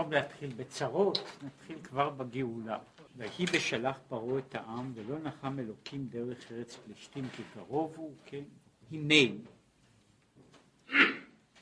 [0.00, 2.78] במקום להתחיל בצרות, נתחיל כבר בגאולה.
[3.16, 8.42] ויהי בשלח פרעה את העם, ולא נחם אלוקים דרך ארץ פלישתים כי קרוב הוא, כן?
[8.90, 9.34] הנה,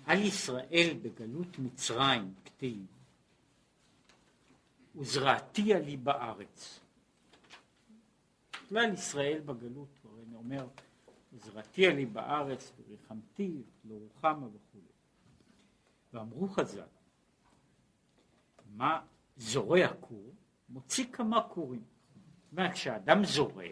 [0.05, 2.87] על ישראל בגלות מצרים כתיב,
[4.97, 6.81] וזרעתיה לי בארץ.
[8.53, 10.67] בכלל ישראל בגלות, הרי אני אומר,
[11.33, 14.79] וזרעתיה לי בארץ וריחמתי, לא רוחמה וכו'.
[16.13, 16.98] ואמרו חז"ל,
[18.79, 19.01] מה
[19.37, 20.35] זורע כור,
[20.69, 21.83] מוציא כמה כורים.
[21.83, 23.65] זאת אומרת, כשאדם זורע,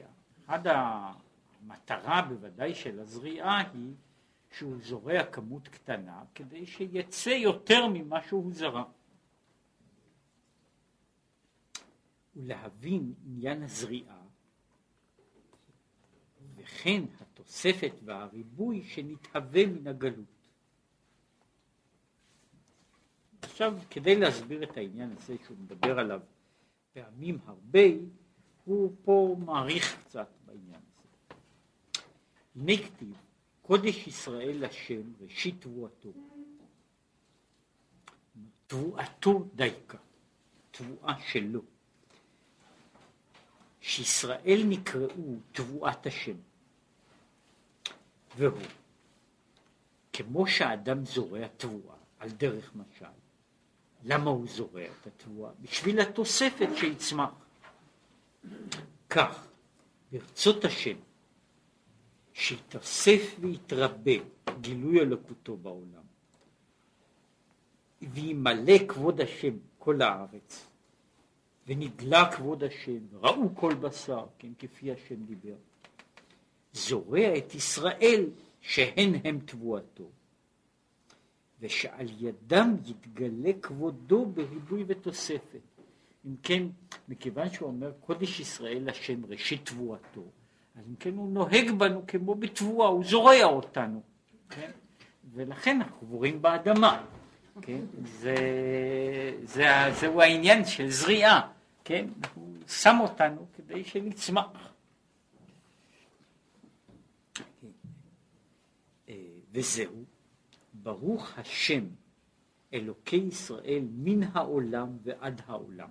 [0.46, 3.94] אחת המטרה בוודאי של הזריעה היא
[4.50, 8.84] שהוא זורע כמות קטנה כדי שיצא יותר ממה שהוא זרע.
[12.36, 14.22] ולהבין עניין הזריעה
[16.56, 20.35] וכן התוספת והריבוי שנתהווה מן הגלות.
[23.56, 26.20] עכשיו, כדי להסביר את העניין הזה שהוא מדבר עליו
[26.92, 27.80] פעמים הרבה,
[28.64, 31.34] הוא פה מעריך קצת בעניין הזה.
[32.56, 33.16] הנה כתיב,
[33.62, 36.12] קודש ישראל השם ראשית תבואתו.
[38.66, 39.98] תבואתו דייקה,
[40.70, 41.60] תבואה שלו.
[43.80, 46.36] שישראל נקראו תבואת השם.
[48.36, 48.60] והוא,
[50.12, 53.25] כמו שהאדם זורע תבואה על דרך משל,
[54.08, 55.50] למה הוא זורע את התבואה?
[55.60, 57.30] בשביל התוספת שיצמח.
[59.10, 59.46] כך,
[60.12, 60.96] ברצות השם,
[62.32, 64.12] שיתאסף ויתרבה
[64.60, 66.02] גילוי אלוקותו בעולם,
[68.02, 70.66] וימלא כבוד השם כל הארץ,
[71.66, 75.56] ונגלה כבוד השם, ראו כל בשר, כן, כפי השם דיבר.
[76.72, 78.30] זורע את ישראל
[78.60, 80.10] שהן הם תבואתו,
[81.60, 85.60] ושעל ידם יתגלה כבודו בריבוי ותוספת.
[86.26, 86.62] אם כן,
[87.08, 90.24] מכיוון שהוא אומר קודש ישראל השם ראשית תבואתו,
[90.76, 94.02] אז אם כן הוא נוהג בנו כמו בתבואה, הוא זורע אותנו,
[94.50, 94.70] כן?
[95.34, 97.04] ולכן אנחנו קבורים באדמה,
[97.62, 97.80] כן?
[98.04, 98.34] זה,
[99.42, 99.66] זה,
[100.00, 101.48] זהו העניין של זריעה,
[101.84, 102.06] כן?
[102.34, 104.72] הוא שם אותנו כדי שנצמח.
[109.08, 109.14] אה,
[109.52, 110.04] וזהו
[110.86, 111.84] ברוך השם
[112.74, 115.88] אלוקי ישראל מן העולם ועד העולם.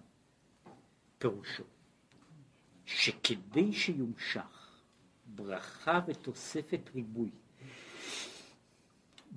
[1.18, 1.64] פירושו
[2.86, 4.82] שכדי שיומשך
[5.36, 7.30] ברכה ותוספת ריבוי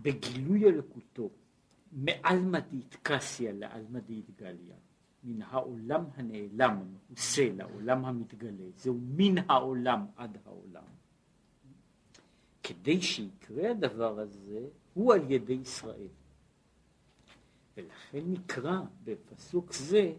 [0.02, 1.30] בגילוי אלוקותו
[1.92, 4.76] מעלמא דאיטקסיה לעלמא דאיטגליה
[5.25, 10.97] מן העולם הנעלם המעושה לעולם המתגלה זהו מן העולם עד העולם
[12.62, 14.60] כדי שיקרה הדבר הזה
[14.94, 16.08] הוא על ידי ישראל.
[17.76, 20.12] ולכן נקרא בפסוק זה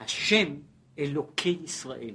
[0.00, 0.54] השם
[0.98, 2.14] אלוקי ישראל,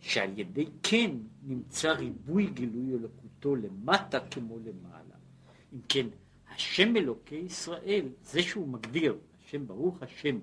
[0.00, 1.10] שעל ידי כן
[1.42, 5.16] נמצא ריבוי גילוי אלוקותו למטה כמו למעלה.
[5.72, 6.06] אם כן,
[6.48, 10.38] השם אלוקי ישראל, זה שהוא מגדיר, השם ברוך השם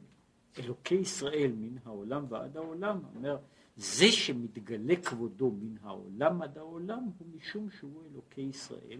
[0.59, 3.37] אלוקי ישראל מן העולם ועד העולם, אומר
[3.77, 8.99] זה שמתגלה כבודו מן העולם עד העולם הוא משום שהוא אלוקי ישראל,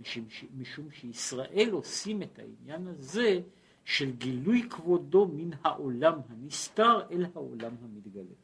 [0.00, 0.26] משום,
[0.56, 3.40] משום שישראל עושים את העניין הזה
[3.84, 8.34] של גילוי כבודו מן העולם הנסתר אל העולם המתגלה.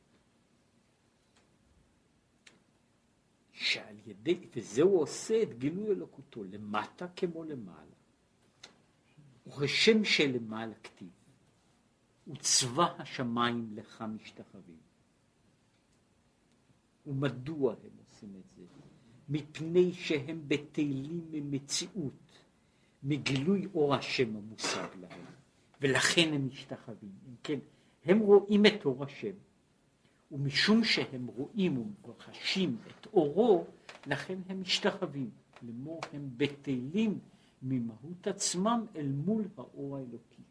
[3.53, 7.81] שעל ידי, וזהו עושה את גילוי אלוקותו למטה כמו למעלה.
[9.47, 11.09] וכשם שלמעלה כתיב,
[12.29, 14.90] וצבא השמיים לך משתחווים.
[17.11, 18.63] ומדוע הם עושים את זה?
[19.29, 22.43] מפני שהם בטלים ממציאות,
[23.03, 25.25] מגילוי אור השם המושג להם,
[25.81, 27.13] ולכן הם משתחווים.
[27.29, 27.59] אם כן,
[28.05, 29.35] הם רואים את אור השם,
[30.33, 33.65] ומשום שהם רואים וחשים את אורו,
[34.07, 35.31] לכן הם משתחווים.
[35.63, 37.19] לאמור הם בטלים
[37.63, 40.43] ממהות עצמם אל מול האור האלוקי.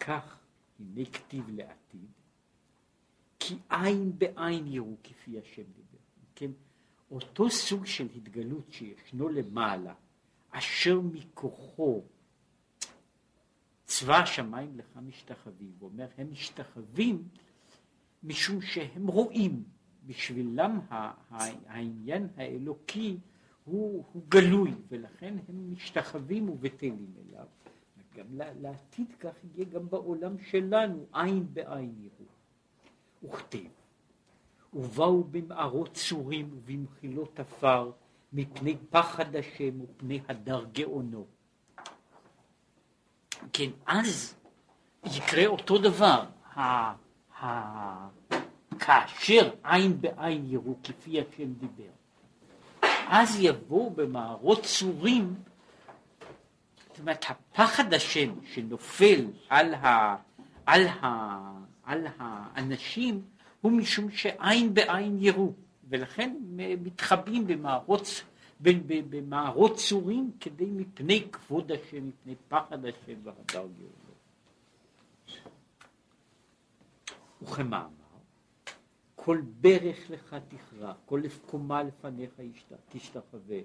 [0.00, 0.38] כך
[0.80, 2.08] הנה כתיב לעתיד,
[3.48, 5.98] כי עין בעין יראו כפי השם דיבר.
[6.34, 6.50] כן,
[7.10, 9.94] אותו סוג של התגלות שישנו למעלה,
[10.50, 12.02] אשר מכוחו
[13.84, 17.28] צבא השמיים לך משתחווים, הוא אומר הם משתחווים
[18.22, 19.64] משום שהם רואים,
[20.06, 20.80] בשבילם
[21.66, 23.16] העניין האלוקי
[23.64, 27.46] הוא, הוא גלוי ולכן הם משתחווים ובטלים אליו.
[28.14, 28.26] גם
[28.60, 32.33] לעתיד כך יהיה גם בעולם שלנו עין בעין יראו.
[33.24, 33.70] וכתיב
[34.74, 37.90] ובאו במערות צורים ובמחילות עפר,
[38.32, 41.26] מפני פחד השם ופני הדר גאונו.
[43.52, 44.34] כן, אז
[45.04, 46.24] יקרה אותו דבר.
[48.78, 51.90] כאשר עין בעין יראו כפי השם דיבר,
[53.08, 55.34] אז יבואו במערות צורים,
[56.88, 60.16] זאת אומרת, הפחד השם שנופל על, ה,
[60.66, 61.06] על, ה,
[61.84, 63.22] על האנשים
[63.60, 65.52] הוא משום שעין בעין יראו,
[65.88, 68.24] ולכן מתחבאים במערות,
[69.10, 74.14] במערות צורים כדי מפני כבוד השם, מפני פחד השם והדר גאולו.
[77.42, 77.88] וכמאמר,
[79.14, 82.40] כל ברך לך תכרע, כל קומה לפניך
[82.88, 83.58] תשתחווה,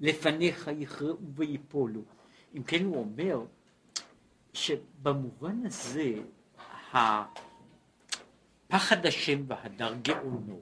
[0.00, 2.00] לפניך יכרעו ויפולו.
[2.54, 3.44] אם כן הוא אומר
[4.52, 6.14] שבמובן הזה
[8.74, 10.60] הפחד השם והדר גאונו,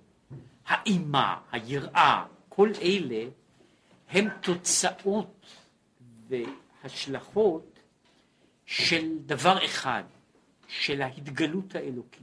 [0.66, 3.24] האימה, היראה, כל אלה
[4.08, 5.46] הם תוצאות
[6.28, 7.78] והשלכות
[8.66, 10.02] של דבר אחד,
[10.68, 12.22] של ההתגלות האלוקית.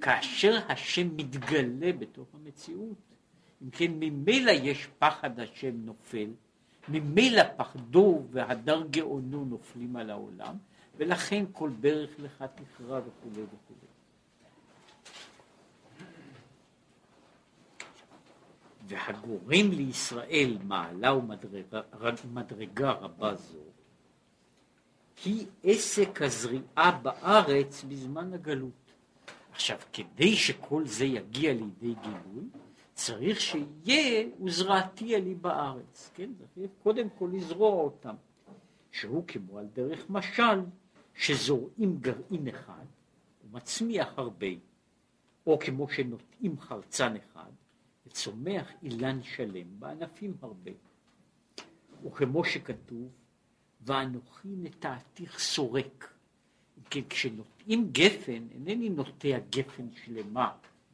[0.00, 2.98] כאשר השם מתגלה בתוך המציאות,
[3.62, 6.30] אם כן ממילא יש פחד השם נופל,
[6.88, 10.56] ממילא פחדו והדר גאונו נופלים על העולם,
[10.96, 13.85] ולכן כל ברך לך תכרע וכולי וכולי.
[18.86, 21.14] והגורם לישראל מעלה
[22.24, 23.58] ומדרגה רבה זו,
[25.24, 28.72] היא עסק הזריעה בארץ בזמן הגלות.
[29.52, 32.44] עכשיו, כדי שכל זה יגיע לידי גילוי,
[32.94, 36.30] צריך שיהיה וזרעתי עלי בארץ, כן?
[36.54, 38.14] צריך קודם כל לזרוע אותם,
[38.92, 40.60] שהוא כמו על דרך משל,
[41.14, 42.84] שזורעים גרעין אחד
[43.44, 44.46] ומצמיח הרבה,
[45.46, 47.50] או כמו שנוטעים חרצן אחד
[48.16, 50.70] וצומח אילן שלם בענפים הרבה.
[52.04, 53.08] וכמו שכתוב,
[53.80, 56.12] ואנוכי נטעתיך סורק.
[56.90, 60.52] כי כשנוטעים גפן, אינני נוטע גפן שלמה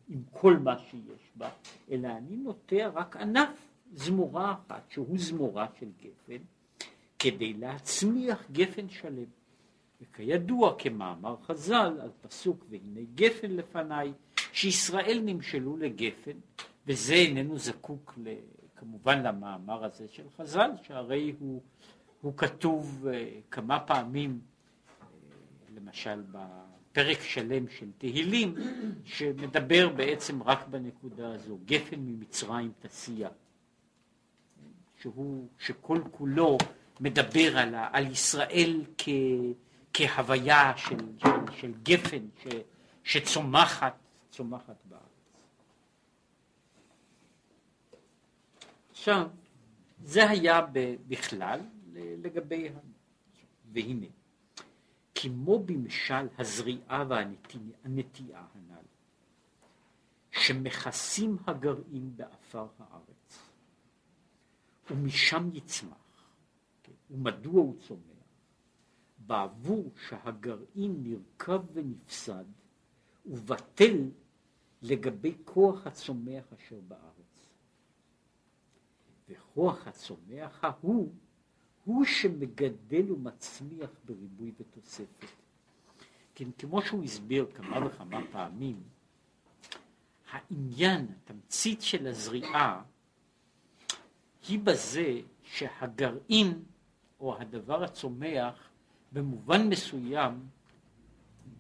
[0.09, 1.51] עם כל מה שיש בה,
[1.91, 6.43] אלא אני נוטע רק ענף, זמורה אחת, שהוא זמורה של גפן,
[7.19, 9.31] כדי להצמיח גפן שלם.
[10.03, 14.13] וכידוע כמאמר חז"ל על פסוק והנה גפן לפניי,
[14.53, 16.39] שישראל נמשלו לגפן,
[16.87, 18.19] וזה איננו זקוק
[18.77, 21.63] כמובן למאמר הזה של חז"ל, שהרי הוא,
[22.21, 23.15] הוא כתוב uh,
[23.51, 24.41] כמה פעמים
[25.75, 28.55] למשל בפרק שלם של תהילים,
[29.05, 33.29] שמדבר בעצם רק בנקודה הזו, גפן ממצרים תסיע,
[35.01, 36.59] שהוא, שכל כולו
[37.01, 39.09] מדבר על, על ישראל כ,
[39.95, 42.47] כהוויה של, של, של גפן ש,
[43.05, 43.95] שצומחת
[44.31, 45.12] צומחת בארץ.
[49.03, 49.29] עכשיו,
[50.03, 50.61] זה היה
[51.09, 51.61] בכלל
[51.95, 52.69] לגבי,
[53.73, 54.07] והנה,
[55.15, 58.85] כמו במשל הזריעה והנטיעה הנ"ל,
[60.31, 63.51] שמכסים הגרעין באפר הארץ,
[64.91, 66.33] ומשם יצמח,
[66.83, 68.03] כן, ומדוע הוא צומח?
[69.19, 72.45] בעבור שהגרעין נרקב ונפסד,
[73.27, 74.11] ובטל
[74.83, 77.32] לגבי כוח הצומח אשר בארץ.
[79.33, 81.13] וכוח הצומח ההוא
[81.85, 85.27] הוא שמגדל ומצמיח בריבוי ותוספת.
[86.35, 88.83] כן, כמו שהוא הסביר כמה וכמה פעמים,
[90.31, 92.83] העניין, התמצית של הזריעה,
[94.49, 96.63] היא בזה שהגרעין
[97.21, 98.69] או הדבר הצומח
[99.13, 100.47] במובן מסוים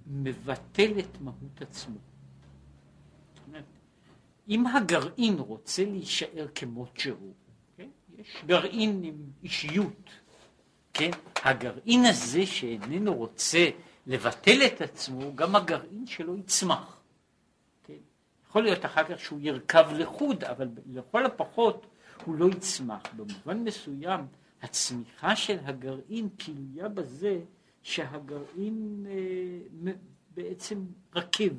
[0.06, 1.98] מבטל את מהות עצמו.
[4.48, 7.34] אם הגרעין רוצה להישאר כמות שהוא,
[8.22, 10.10] יש גרעין עם אישיות,
[10.94, 11.10] כן?
[11.44, 13.68] הגרעין הזה שאיננו רוצה
[14.06, 17.00] לבטל את עצמו, גם הגרעין שלו יצמח.
[17.84, 17.94] כן?
[18.48, 21.86] יכול להיות אחר כך שהוא ירכב לחוד, אבל לכל הפחות
[22.24, 23.02] הוא לא יצמח.
[23.16, 24.20] במובן מסוים,
[24.62, 27.40] הצמיחה של הגרעין תלויה בזה
[27.82, 29.92] שהגרעין אה,
[30.34, 31.52] בעצם רכב.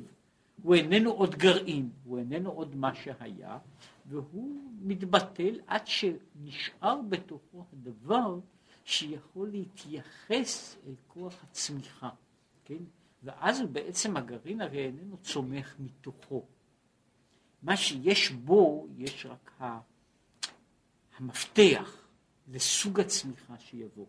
[0.62, 3.58] הוא איננו עוד גרעין, הוא איננו עוד מה שהיה,
[4.06, 8.38] והוא מתבטל עד שנשאר בתוכו הדבר
[8.84, 12.10] שיכול להתייחס אל כוח הצמיחה,
[12.64, 12.82] כן?
[13.22, 16.44] ואז בעצם הגרעין הרי איננו צומח מתוכו.
[17.62, 19.60] מה שיש בו, יש רק
[21.18, 22.08] המפתח
[22.48, 24.06] לסוג הצמיחה שיבוא.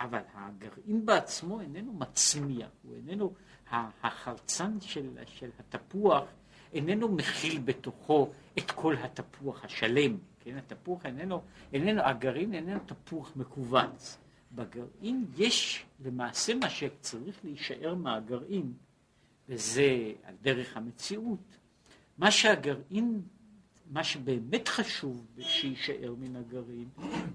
[0.00, 3.34] אבל הגרעין בעצמו איננו מצמיח, הוא איננו,
[3.70, 6.24] החרצן של, של התפוח
[6.72, 14.18] איננו מכיל בתוכו את כל התפוח השלם, כן, התפוח איננו, איננו, הגרעין איננו תפוח מכווץ,
[14.52, 18.72] בגרעין יש למעשה מה שצריך להישאר מהגרעין,
[19.48, 21.56] וזה על דרך המציאות,
[22.18, 23.22] מה שהגרעין,
[23.90, 26.88] מה שבאמת חשוב שיישאר מן הגרעין,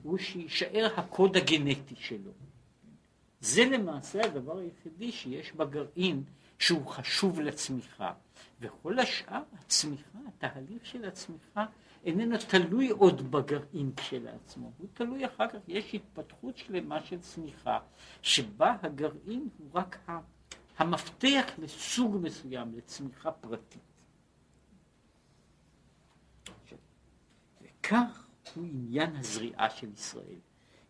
[0.03, 2.31] הוא שיישאר הקוד הגנטי שלו.
[3.41, 6.23] זה למעשה הדבר היחידי שיש בגרעין
[6.59, 8.13] שהוא חשוב לצמיחה.
[8.59, 11.65] וכל השאר, הצמיחה, התהליך של הצמיחה,
[12.05, 17.79] איננו תלוי עוד בגרעין כשלעצמו, הוא תלוי אחר כך, יש התפתחות שלמה של צמיחה,
[18.21, 20.09] שבה הגרעין הוא רק
[20.77, 23.81] המפתח לסוג מסוים, לצמיחה פרטית.
[27.61, 30.39] וכך הוא עניין הזריעה של ישראל.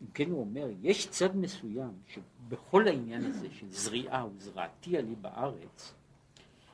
[0.03, 5.93] אם כן הוא אומר, יש צד מסוים שבכל העניין הזה של זריעה וזרעתי עלי בארץ,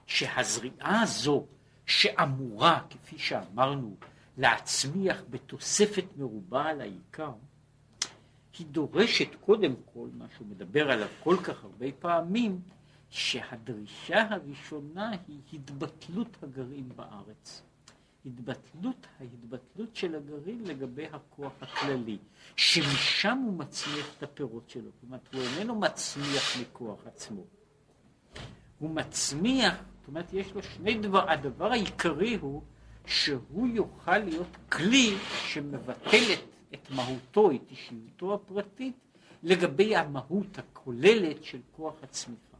[0.05, 1.45] שהזריעה הזו
[1.85, 3.95] שאמורה, כפי שאמרנו,
[4.37, 7.31] להצמיח בתוספת מרובה על העיקר,
[8.59, 12.61] היא דורשת קודם כל, מה שהוא מדבר עליו כל כך הרבה פעמים,
[13.09, 17.63] שהדרישה הראשונה היא התבטלות הגרעין בארץ.
[18.29, 22.17] התבטלות, ההתבטלות של הגרעין לגבי הכוח הכללי,
[22.55, 24.89] שמשם הוא מצמיח את הפירות שלו.
[25.01, 27.43] זאת הוא איננו מצמיח מכוח עצמו.
[28.79, 32.63] הוא מצמיח, זאת אומרת, יש לו שני דבר, הדבר העיקרי הוא
[33.05, 35.17] שהוא יוכל להיות כלי
[35.47, 36.33] שמבטל
[36.73, 38.95] את, מהותו, את אישיותו הפרטית,
[39.43, 42.57] לגבי המהות הכוללת של כוח הצמיחה.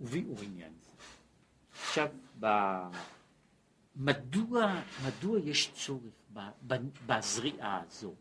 [0.00, 0.81] וביאור עניין.
[1.82, 2.08] עכשיו,
[2.40, 2.46] ב...
[3.96, 6.12] מדוע, מדוע יש צורך
[7.06, 8.14] בזריעה הזו,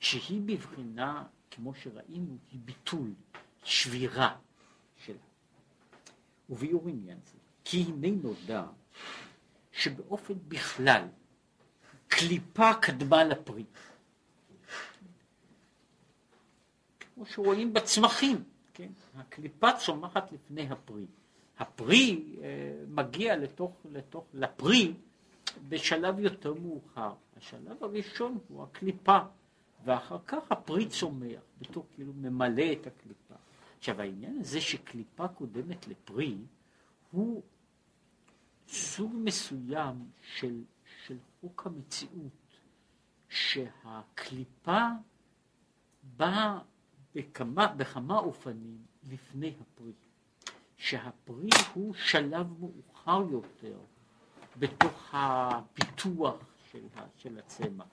[0.00, 3.10] שהיא בבחינה, כמו שראינו, היא ביטול,
[3.64, 4.36] שבירה
[5.04, 5.16] שלה.
[6.50, 7.38] וביאור עניין זה.
[7.64, 8.64] כי הנה נודע
[9.72, 11.08] שבאופן בכלל
[12.08, 13.64] קליפה קדמה לפרי.
[17.00, 18.44] כמו שרואים בצמחים,
[18.74, 18.88] כן?
[19.16, 21.06] הקליפה צומחת לפני הפרי.
[21.58, 24.94] הפרי אה, מגיע לתוך, לתוך, לפרי
[25.68, 27.12] בשלב יותר מאוחר.
[27.36, 29.18] השלב הראשון הוא הקליפה,
[29.84, 33.34] ואחר כך הפרי צומח, בתור כאילו ממלא את הקליפה.
[33.78, 36.36] עכשיו העניין הזה שקליפה קודמת לפרי,
[37.10, 37.42] הוא
[38.68, 40.62] סוג מסוים של,
[41.06, 42.32] של חוק המציאות,
[43.28, 44.86] שהקליפה
[46.16, 46.58] באה
[47.14, 48.78] בכמה, בכמה אופנים
[49.10, 49.92] לפני הפרי.
[50.78, 53.78] שהפרי הוא שלב מאוחר יותר
[54.58, 56.36] בתוך הפיתוח
[56.72, 56.82] של,
[57.16, 57.86] של הצמח.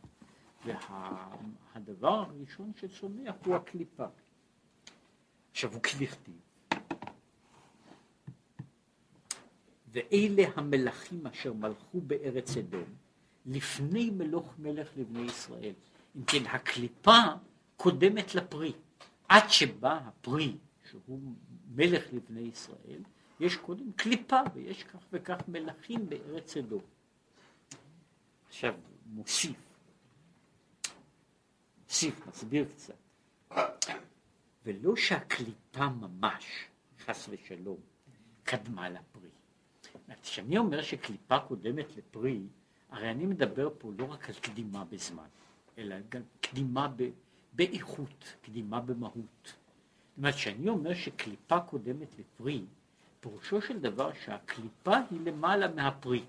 [0.65, 4.05] והדבר וה, הראשון שצומח הוא הקליפה.
[5.51, 6.35] עכשיו הוא כדכתיב.
[9.91, 12.95] ואלה המלכים אשר מלכו בארץ אדום
[13.45, 15.73] לפני מלוך מלך לבני ישראל.
[16.15, 17.19] אם כן, הקליפה
[17.77, 18.73] קודמת לפרי.
[19.29, 20.57] עד שבא הפרי,
[21.05, 21.33] שהוא
[21.75, 23.03] מלך לבני ישראל,
[23.39, 26.81] יש קודם קליפה ויש כך וכך מלכים בארץ אדום.
[28.47, 28.75] עכשיו,
[29.05, 29.57] מוסיף,
[31.83, 32.95] מוסיף, מסביר קצת.
[34.65, 36.45] ולא שהקליפה ממש,
[37.05, 37.77] חס ושלום,
[38.43, 39.29] קדמה לפרי.
[40.21, 42.41] כשאני אומר שקליפה קודמת לפרי,
[42.89, 45.27] הרי אני מדבר פה לא רק על קדימה בזמן,
[45.77, 47.09] אלא גם קדימה ב,
[47.53, 49.55] באיכות, קדימה במהות.
[50.15, 52.65] זאת אומרת, כשאני אומר שקליפה קודמת לפרי,
[53.19, 56.23] פירושו של דבר שהקליפה היא למעלה מהפרי.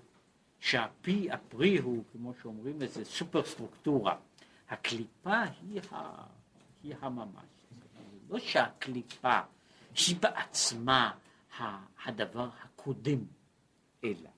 [0.59, 4.17] שהפי, הפרי הוא, כמו שאומרים, איזה סופר סטרוקטורה.
[4.69, 6.23] הקליפה היא, ה,
[6.83, 7.45] היא הממש.
[8.29, 9.39] לא שהקליפה
[10.07, 11.11] היא בעצמה
[12.05, 13.19] הדבר הקודם
[14.03, 14.29] אלא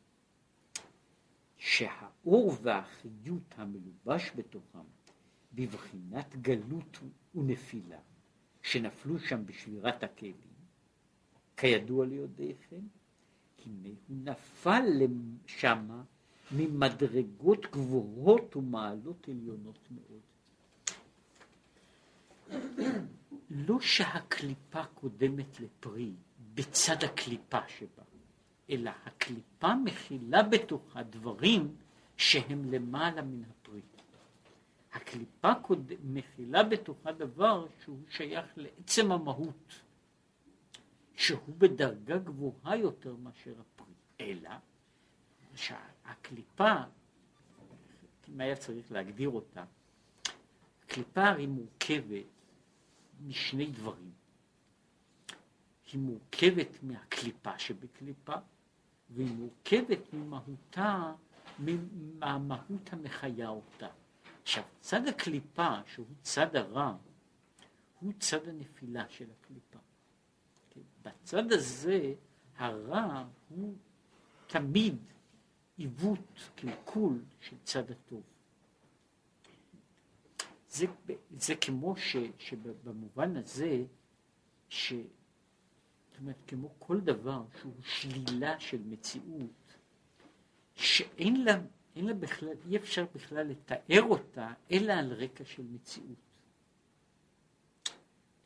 [1.57, 4.79] שהאור והחיות המלובש בתוכם
[5.53, 6.99] בבחינת גלות
[7.35, 7.97] ונפילה
[8.69, 10.33] שנפלו שם בשבירת הכלים,
[11.57, 12.81] כידוע ליודעיכם,
[13.65, 14.83] הנה הוא נפל
[15.45, 16.03] שמה
[16.51, 20.21] ממדרגות גבוהות ומעלות עליונות מאוד.
[23.67, 26.11] לא שהקליפה קודמת לפרי
[26.53, 28.03] בצד הקליפה שבה,
[28.69, 31.75] אלא הקליפה מכילה בתוכה דברים
[32.17, 33.81] שהם למעלה מן הפרי.
[34.93, 35.51] הקליפה.
[36.03, 39.81] מכילה בתוכה דבר שהוא שייך לעצם המהות,
[41.15, 43.93] שהוא בדרגה גבוהה יותר מאשר הפרי.
[44.21, 44.49] אלא
[45.55, 46.73] שהקליפה,
[48.29, 49.63] אם היה צריך להגדיר אותה,
[50.83, 52.25] הקליפה הרי מורכבת
[53.27, 54.11] משני דברים.
[55.91, 58.35] היא מורכבת מהקליפה שבקליפה,
[59.09, 61.13] והיא מורכבת ממהותה,
[62.19, 63.87] מהמהות המחיה אותה.
[64.49, 66.95] עכשיו, צד הקליפה, שהוא צד הרע,
[67.99, 69.79] הוא צד הנפילה של הקליפה.
[70.69, 70.81] כן?
[71.01, 72.13] בצד הזה,
[72.57, 73.75] הרע הוא
[74.47, 74.97] תמיד
[75.77, 78.23] עיוות, קלקול של צד הטוב.
[80.69, 80.85] זה,
[81.37, 83.83] זה כמו ש, שבמובן הזה,
[84.69, 84.93] ש...
[84.93, 89.73] זאת אומרת, כמו כל דבר שהוא שלילה של מציאות,
[90.75, 91.61] שאין לה,
[91.99, 96.17] אין לה בכלל, אי אפשר בכלל לתאר אותה, אלא על רקע של מציאות.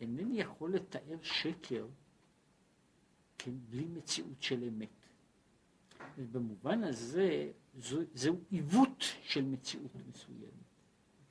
[0.01, 1.87] אינני יכול לתאר שקר,
[3.37, 4.89] כן, בלי מציאות של אמת.
[6.17, 10.53] ובמובן הזה, זו, זהו עיוות של מציאות מסוימת.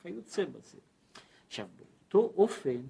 [0.03, 0.79] כיוצא בזה.
[1.47, 2.83] עכשיו, באותו אופן,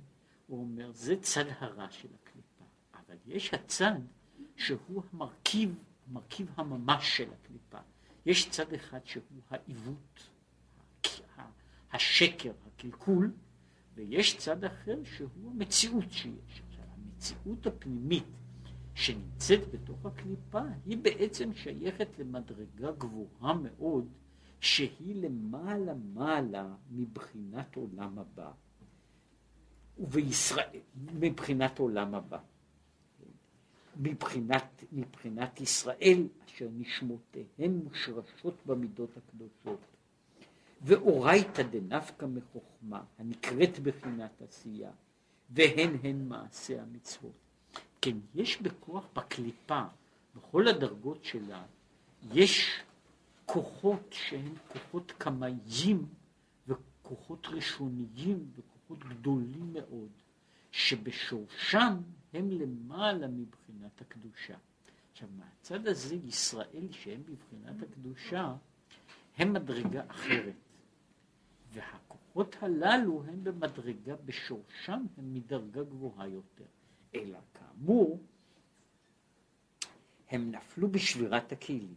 [0.47, 4.01] הוא אומר, זה צד הרע של הקליפה, אבל יש הצד
[4.57, 5.75] שהוא המרכיב,
[6.07, 7.79] המרכיב הממש של הקליפה.
[8.27, 10.29] יש צד אחד שהוא העיוות,
[11.93, 13.33] השקר, הקלקול,
[13.95, 16.63] ויש צד אחר שהוא המציאות שיש.
[16.69, 18.25] עכשיו, המציאות הפנימית
[18.95, 24.09] שנמצאת בתוך הקליפה היא בעצם שייכת למדרגה גבוהה מאוד
[24.61, 28.51] שהיא למעלה מעלה מבחינת עולם הבא
[29.99, 32.39] ובישראל, מבחינת עולם הבא.
[33.97, 39.81] מבחינת, מבחינת ישראל אשר נשמותיהן מושרשות במידות הקדושות
[40.83, 44.91] ואורייתא דנפקא מחוכמה הנקראת בחינת עשייה
[45.51, 47.33] והן הן מעשה המצוות.
[48.01, 49.83] כן, יש בכוח בקליפה,
[50.37, 51.63] בכל הדרגות שלה,
[52.33, 52.83] יש
[53.47, 56.07] כוחות שהם כוחות קמאיים
[56.69, 60.09] וכוחות ראשוניים וכוחות גדולים מאוד,
[60.71, 61.97] שבשורשם
[62.33, 64.57] הם למעלה מבחינת הקדושה.
[65.13, 68.55] עכשיו, מהצד הזה ישראל שהם בבחינת הקדושה,
[69.37, 70.55] הם מדרגה אחרת.
[71.73, 76.65] והכוחות הללו הם במדרגה, בשורשם הם מדרגה גבוהה יותר.
[77.15, 78.21] אלא כאמור,
[80.31, 81.95] הם נפלו בשבירת הכלים.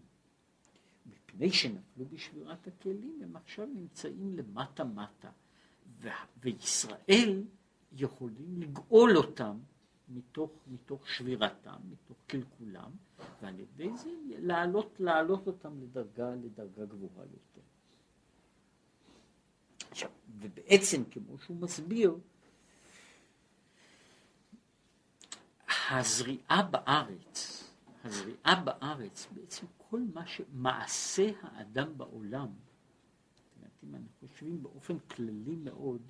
[1.06, 5.30] מפני שנפלו בשבירת הכלים, הם עכשיו נמצאים למטה מטה,
[6.40, 7.44] וישראל
[7.94, 9.58] יכולים לגאול אותם
[10.10, 12.92] מתוך, מתוך שבירתם, מתוך קלקולם,
[13.42, 17.62] ועל ידי זה להעלות, להעלות אותם לדרגה, לדרגה גבוהה יותר.
[19.92, 22.18] עכשיו, ובעצם, כמו שהוא מסביר,
[25.90, 27.64] הזריעה בארץ,
[28.04, 32.48] הזריעה בארץ, בעצם כל מה שמעשה האדם בעולם,
[33.84, 36.02] אם אנחנו חושבים באופן כללי מאוד,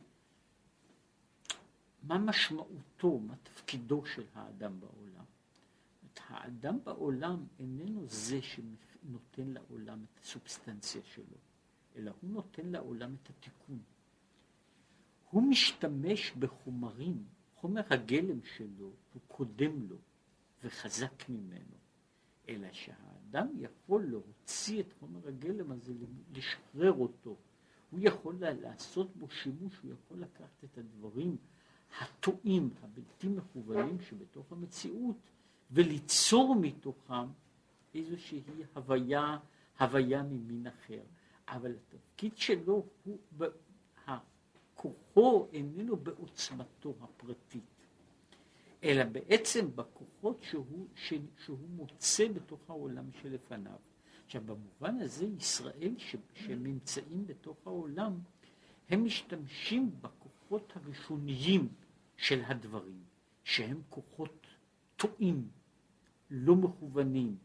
[2.08, 5.26] מה משמעותו, מה תפקידו של האדם בעולם.
[6.28, 11.38] האדם בעולם איננו זה שנותן לעולם את הסובסטנציה שלו,
[11.96, 13.80] אלא הוא נותן לעולם את התיקון.
[15.30, 17.24] הוא משתמש בחומרים,
[17.56, 19.98] חומר הגלם שלו הוא קודם לו
[20.64, 21.76] וחזק ממנו,
[22.50, 25.94] אלא שהאדם יכול להוציא את חומר הגלם הזה,
[26.34, 27.38] לשחרר אותו.
[27.92, 31.38] הוא יכול לעשות בו שימוש, הוא יכול לקחת את הדברים
[32.00, 35.18] הטועים, הבלתי מכוונים שבתוך המציאות,
[35.72, 37.28] וליצור מתוכם
[37.96, 38.42] איזושהי
[38.74, 39.38] הוויה,
[39.80, 41.02] הוויה ממין אחר.
[41.48, 43.20] אבל התפקיד שלו הוא,
[44.76, 47.64] כוחו איננו בעוצמתו הפרטית,
[48.84, 50.88] אלא בעצם בכוחות שהוא,
[51.38, 53.80] שהוא מוצא בתוך העולם שלפניו.
[54.26, 58.20] עכשיו במובן הזה ישראל ש, שנמצאים בתוך העולם,
[58.90, 59.92] הם משתמשים
[60.46, 61.68] בכוחות הראשוניים
[62.18, 63.04] של הדברים,
[63.44, 64.48] שהם כוחות
[64.96, 65.50] טועים,
[66.30, 67.38] לא מכוונים,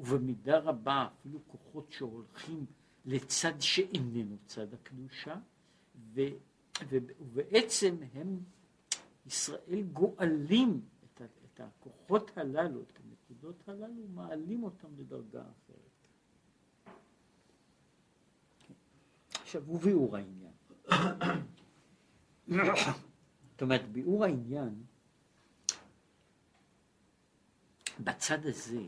[0.00, 2.66] ובמידה רבה אפילו כוחות שהולכים
[3.04, 5.36] לצד שאיננו צד הקדושה,
[6.14, 6.20] ו,
[6.88, 8.40] ו, ובעצם הם,
[9.26, 16.08] ישראל גואלים את, את הכוחות הללו, את הנקודות הללו, מעלים אותם לדרגה אחרת.
[19.42, 20.52] עכשיו, הוא ביאור העניין.
[22.48, 24.82] זאת אומרת, ביאור העניין,
[28.00, 28.82] בצד הזה,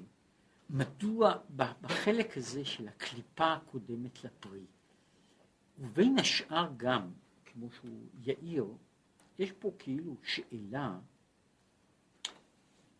[0.71, 1.35] מדוע
[1.81, 4.64] בחלק הזה של הקליפה הקודמת לפרי,
[5.79, 7.11] ובין השאר גם,
[7.44, 8.66] כמו שהוא יאיר,
[9.38, 10.99] יש פה כאילו שאלה,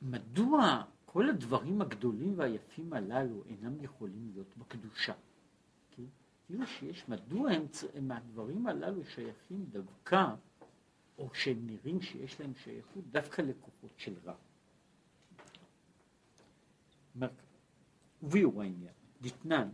[0.03, 5.13] מדוע כל הדברים הגדולים והיפים הללו אינם יכולים להיות בקדושה?
[6.49, 10.35] כאילו שיש, מדוע הם, הם הדברים הללו שייכים דווקא
[11.19, 14.35] או שהם נראים שיש להם שייכות דווקא לכוחות של רע.
[18.23, 19.69] וביאור העניין, דתנן,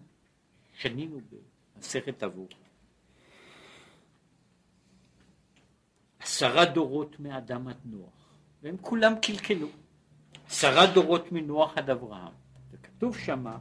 [0.73, 1.21] שנינו
[1.77, 2.55] במסכת אבות,
[6.21, 9.69] עשרה דורות מאדם עד נוח, והם כולם קלקלו.
[10.47, 12.33] עשרה דורות מנוח עד אברהם,
[12.71, 13.59] וכתוב שמה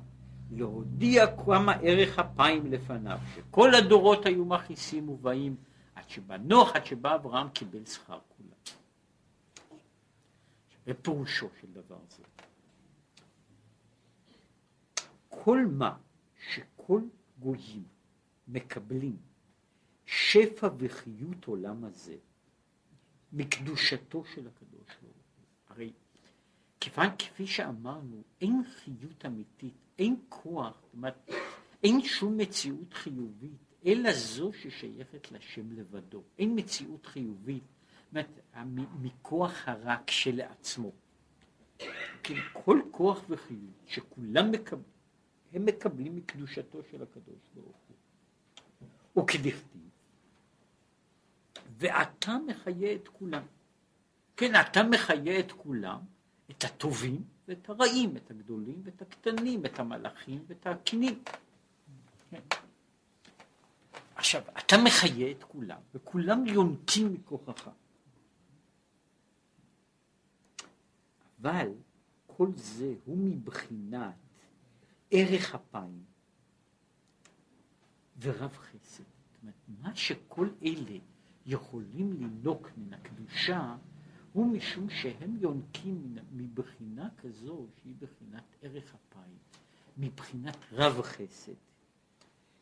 [0.51, 5.55] להודיע כמה ערך אפיים לפניו, שכל הדורות היו מכעיסים ובאים
[6.13, 8.77] עד שבא נוח, עד שבא אברהם קיבל שכר כולם.
[10.87, 12.23] ופירושו של דבר זה.
[15.29, 15.97] כל מה
[16.37, 17.01] שכל
[17.39, 17.83] גויים
[18.47, 19.17] מקבלים
[20.05, 22.15] שפע וחיות עולם הזה
[23.31, 25.45] מקדושתו של הקדוש ברוך הוא.
[25.69, 25.93] הרי
[26.79, 31.29] כיוון כפי שאמרנו, אין חיות אמיתית, אין כוח, זאת אומרת,
[31.83, 36.23] אין שום מציאות חיובית, אלא זו ששייכת לשם לבדו.
[36.39, 37.63] אין מציאות חיובית,
[39.01, 40.91] מכוח הרע כשלעצמו.
[42.23, 44.83] כן, כל כוח וחיות שכולם מקבלים,
[45.53, 49.23] הם מקבלים מקדושתו של הקדוש ברוך הוא.
[49.23, 49.89] וכדכתיב,
[51.77, 53.43] ואתה מחיה את כולם.
[54.37, 55.99] כן, אתה מחיה את כולם,
[56.51, 61.23] את הטובים ואת הרעים, את הגדולים ואת הקטנים, את המלאכים ואת הקינים.
[62.29, 62.39] כן.
[64.15, 67.69] עכשיו, אתה מחיה את כולם, וכולם יונקים מכוחך.
[71.41, 71.67] אבל
[72.27, 74.15] כל זה הוא מבחינת
[75.11, 76.03] ערך אפיים
[78.21, 79.03] ורב חסד.
[79.03, 80.99] זאת אומרת, מה שכל אלה
[81.45, 83.75] יכולים לינוק מן הקדושה,
[84.33, 89.37] הוא משום שהם יונקים מבחינה כזו שהיא בחינת ערך אפיים,
[89.97, 91.53] מבחינת רב חסד,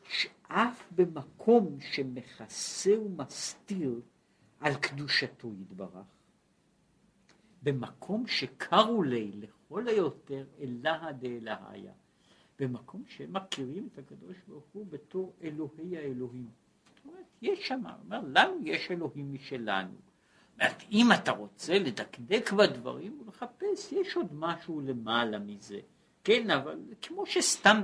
[0.09, 4.01] שאף במקום שמכסה ומסתיר
[4.59, 6.05] על קדושתו יתברך,
[7.63, 11.93] במקום שקרו לי לכל היותר אלה דאלהיה,
[12.59, 16.49] במקום שהם מכירים את הקדוש ברוך הוא בתור אלוהי האלוהים.
[16.85, 19.95] זאת אומרת, יש שם, אומר, לנו יש אלוהים משלנו.
[20.61, 25.79] אומרת, אם אתה רוצה לדקדק בדברים ולחפש, יש עוד משהו למעלה מזה.
[26.23, 27.81] כן, אבל כמו שסתם,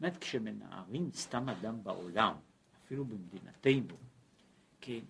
[0.00, 2.34] באמת כשמנערים סתם אדם בעולם,
[2.84, 3.96] אפילו במדינתנו,
[4.80, 5.00] כן,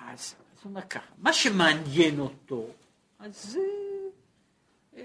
[0.00, 2.66] אז הוא אומר ככה, מה שמעניין אותו,
[3.18, 3.58] אז
[4.96, 5.02] אה,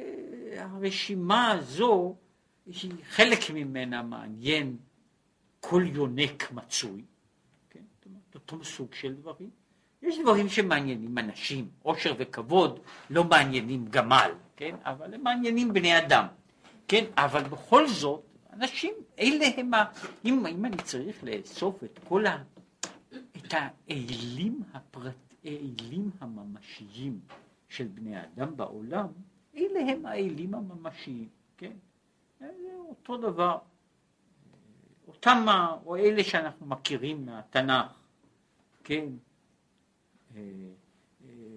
[0.58, 2.16] הרשימה הזו,
[3.10, 4.78] חלק ממנה מעניין
[5.60, 7.04] כל יונק מצוי,
[7.70, 9.50] כן, זאת אומרת, אותו סוג של דברים,
[10.02, 14.76] יש דברים שמעניינים אנשים, עושר וכבוד לא מעניינים גמל, כן?
[14.86, 16.26] אבל הם מעניינים בני אדם,
[16.88, 17.06] כן?
[17.18, 19.84] אבל בכל זאת, אנשים, אלה הם ה...
[20.26, 22.44] אם, אם אני צריך לאסוף את כל ה...
[23.38, 25.16] את האלים הפרט...
[25.46, 27.20] האלים הממשיים
[27.70, 29.08] של בני האדם בעולם,
[29.56, 31.72] אלה הם האלים הממשיים, כן?
[32.40, 32.48] זה
[32.90, 33.58] אותו דבר.
[35.08, 35.46] אותם,
[35.86, 37.94] או אלה שאנחנו מכירים מהתנ"ך,
[38.84, 39.06] כן?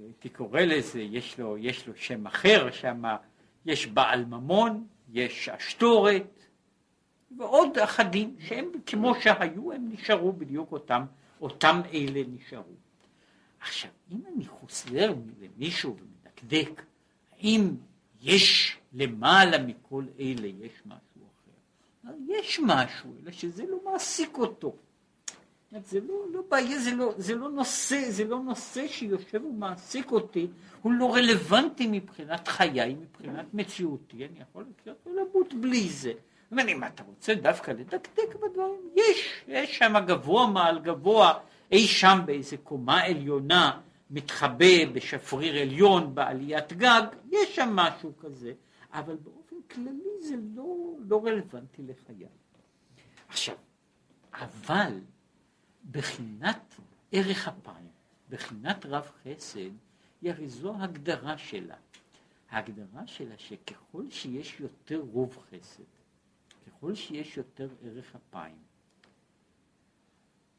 [0.07, 3.03] הייתי קורא לזה, יש לו, יש לו שם אחר, שם
[3.67, 6.36] יש בעל ממון, יש אשתורת,
[7.39, 11.05] ועוד אחדים שהם כמו שהיו, הם נשארו בדיוק אותם,
[11.41, 12.75] אותם אלה נשארו.
[13.61, 16.83] עכשיו, אם אני חוזר למישהו ומדקדק,
[17.39, 17.75] האם
[18.23, 22.13] יש למעלה מכל אלה, יש משהו אחר?
[22.29, 24.77] יש משהו, אלא שזה לא מעסיק אותו.
[25.85, 30.47] זה לא, לא בעיה, זה לא, זה לא נושא, זה לא נושא שיושב ומעסיק אותי,
[30.83, 36.13] הוא לא רלוונטי מבחינת חיי, מבחינת מציאותי, אני יכול לחיות ולמות בלי זה.
[36.53, 41.39] אבל אם אתה רוצה דווקא לדקדק בדברים, יש, יש שם גבוה מעל גבוה,
[41.73, 43.81] אי שם באיזה קומה עליונה,
[44.11, 48.53] מתחבא בשפריר עליון בעליית גג, יש שם משהו כזה,
[48.93, 50.67] אבל באופן כללי זה לא,
[51.09, 52.27] לא רלוונטי לחיי.
[53.29, 53.57] עכשיו,
[54.33, 55.01] אבל
[55.91, 56.75] בחינת
[57.13, 57.89] ערך אפיים,
[58.31, 59.71] בחינת רב חסד,
[60.23, 61.77] היא הרי זו הגדרה שלה.
[62.51, 65.83] ההגדרה שלה שככל שיש יותר רוב חסד,
[66.87, 68.59] ככל שיש יותר ערך אפיים,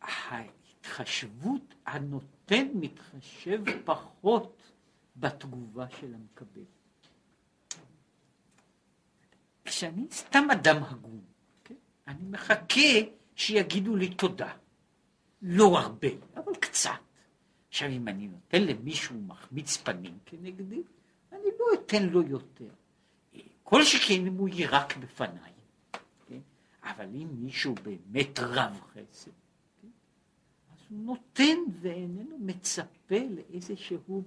[0.02, 4.72] ההתחשבות, הנותן מתחשב פחות
[5.16, 6.66] בתגובה של המקבל.
[9.66, 11.22] כשאני סתם אדם הגון,
[11.64, 11.76] כן?
[12.08, 12.82] אני מחכה
[13.36, 14.54] שיגידו לי תודה.
[15.42, 16.92] לא הרבה, אבל קצת.
[17.70, 20.84] עכשיו, אם אני נותן למישהו מחמיץ פנים כנגדי,
[21.32, 22.70] אני לא אתן לו יותר.
[23.64, 25.57] כל שכן אם הוא יירק בפניי.
[26.96, 29.32] אבל אם מישהו באמת רב חסד,
[29.82, 29.88] כן?
[30.74, 34.24] אז הוא נותן ואיננו מצפה לאיזשהו,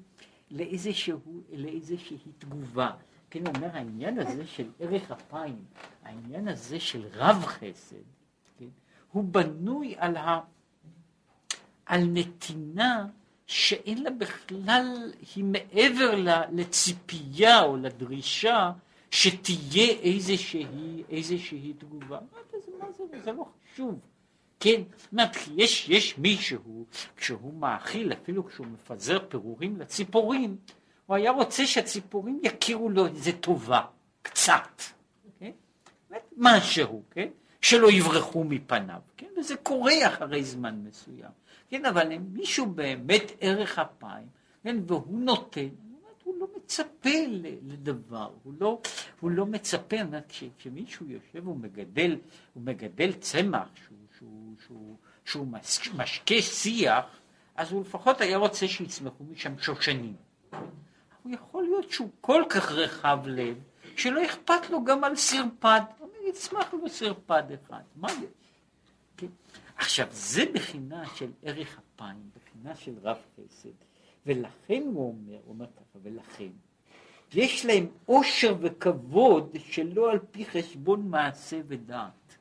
[0.50, 2.90] לאיזשהו, לאיזושהי תגובה.
[3.30, 5.64] כן, אומר, העניין הזה של ערך אפיים,
[6.02, 7.96] העניין הזה של רב חסד,
[8.58, 8.68] כן,
[9.12, 10.40] הוא בנוי על ה...
[11.86, 13.06] על נתינה
[13.46, 16.14] שאין לה בכלל, היא מעבר
[16.52, 18.72] לציפייה או לדרישה
[19.10, 22.18] שתהיה איזושהי, איזושהי תגובה.
[22.32, 22.58] מה זה,
[23.08, 23.98] זה, זה לא חשוב.
[24.60, 26.84] כן, אומרת, יש, יש מישהו,
[27.16, 30.56] כשהוא מאכיל, אפילו כשהוא מפזר פירורים לציפורים,
[31.06, 33.80] הוא היה רוצה שהציפורים יכירו לו איזה טובה,
[34.22, 34.82] קצת,
[35.38, 35.50] כן?
[36.36, 37.28] משהו, כן?
[37.60, 39.26] שלא יברחו מפניו, כן?
[39.38, 41.30] וזה קורה אחרי זמן מסוים,
[41.68, 41.84] כן?
[41.84, 44.26] אבל אם מישהו באמת ערך אפיים,
[44.62, 44.76] כן?
[44.86, 45.68] והוא נותן,
[46.70, 47.26] מצפה
[47.62, 48.80] לדבר, הוא לא,
[49.20, 49.96] הוא לא מצפה,
[50.58, 52.16] כשמישהו יושב ומגדל,
[52.54, 55.46] הוא מגדל צמח שהוא, שהוא, שהוא, שהוא
[55.92, 57.04] משקה שיח,
[57.56, 60.16] אז הוא לפחות היה רוצה שיצמחו משם שושנים.
[61.22, 63.58] הוא יכול להיות שהוא כל כך רחב לב,
[63.96, 65.80] שלא אכפת לו גם על סרפד.
[65.98, 68.24] הוא יצמח לו סרפד אחד, מה יש?
[69.16, 69.26] כן?
[69.76, 73.89] עכשיו, זה בחינה של ערך אפיים, בחינה של רב חסד.
[74.26, 76.48] ולכן הוא אומר, הוא אומר ככה, ולכן,
[77.32, 82.36] יש להם עושר וכבוד שלא על פי חשבון מעשה ודעת.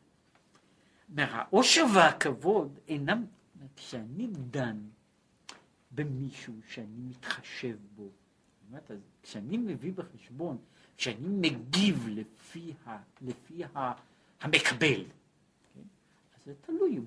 [1.17, 3.25] העושר והכבוד אינם,
[3.75, 4.77] כשאני דן
[5.91, 8.09] במישהו שאני מתחשב בו,
[8.69, 10.57] אומרת, אז כשאני מביא בחשבון,
[10.97, 13.91] כשאני מגיב לפי, ה, לפי ה,
[14.41, 15.03] המקבל,
[15.73, 15.81] כן?
[16.35, 16.99] אז זה תלוי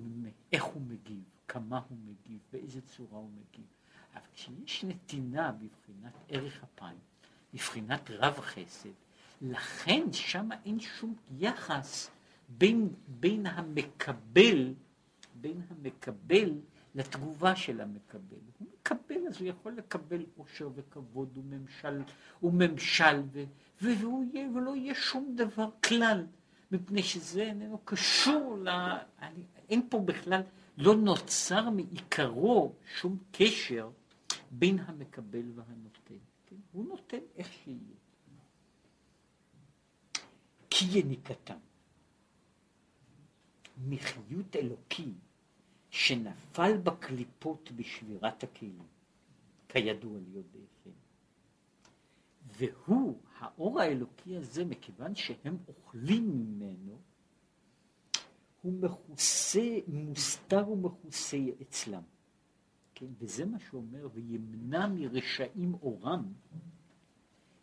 [0.53, 3.65] איך הוא מגיב, כמה הוא מגיב, באיזה צורה הוא מגיב.
[4.13, 6.97] אבל כשיש נתינה בבחינת ערך אפיים,
[7.53, 8.89] בבחינת רב חסד,
[9.41, 12.09] לכן שם אין שום יחס
[12.49, 14.73] בין, בין המקבל,
[15.41, 16.59] בין המקבל
[16.95, 18.37] לתגובה של המקבל.
[18.59, 22.01] הוא מקבל, אז הוא יכול לקבל עושר וכבוד וממשל,
[22.43, 23.43] וממשל ו,
[23.81, 26.25] והוא יהיה, ולא יהיה שום דבר כלל,
[26.71, 28.69] מפני שזה איננו קשור ל...
[29.69, 30.41] אין פה בכלל,
[30.77, 33.89] לא נוצר מעיקרו שום קשר
[34.59, 36.17] בין המקבל והנותן.
[36.45, 36.55] כן?
[36.71, 37.97] הוא נותן איך שיהיה.
[40.69, 41.57] כי יניקתם
[43.77, 45.11] מחיות אלוקי
[45.89, 48.87] שנפל בקליפות בשבירת הכלים,
[49.69, 50.89] כידוע ליודעיכם.
[52.57, 56.97] והוא, האור האלוקי הזה, מכיוון שהם אוכלים ממנו,
[58.61, 62.01] הוא מכוסה, מוסתר ומכוסה אצלם.
[62.95, 63.05] כן?
[63.19, 66.33] וזה מה שאומר, וימנע מרשעים אורם,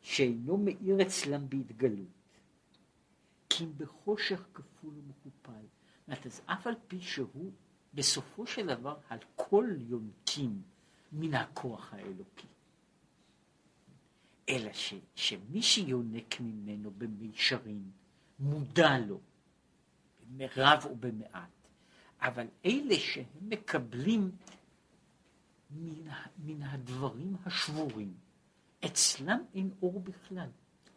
[0.03, 2.07] שאינו מאיר אצלם בהתגלות.
[3.49, 5.67] כי אם בחושך כפול ומכופל.
[6.09, 7.53] אז אף על פי שהוא
[7.95, 10.63] בסופו של דבר על כל יונקים
[11.13, 12.47] מן הכוח האלוקי.
[14.49, 17.91] אלא ש, שמי שיונק ממנו במישרין,
[18.39, 19.21] מודע לו,
[20.27, 21.69] ברב או במעט,
[22.21, 24.31] אבל אלה שהם מקבלים
[25.73, 26.11] מן,
[26.45, 28.15] מן הדברים השבורים,
[28.85, 30.49] אצלם אין אור בכלל,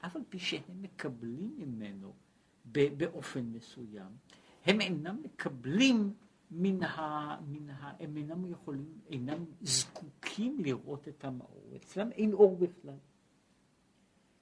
[0.06, 2.14] אף על פי שהם מקבלים ממנו
[2.66, 4.12] באופן מסוים,
[4.66, 6.14] הם אינם מקבלים
[6.52, 7.38] מן ה...
[7.48, 7.94] מן ה...
[8.00, 11.72] הם אינם יכולים, אינם זקוקים לראות את המאור.
[11.76, 12.98] אצלם אין אור בכלל.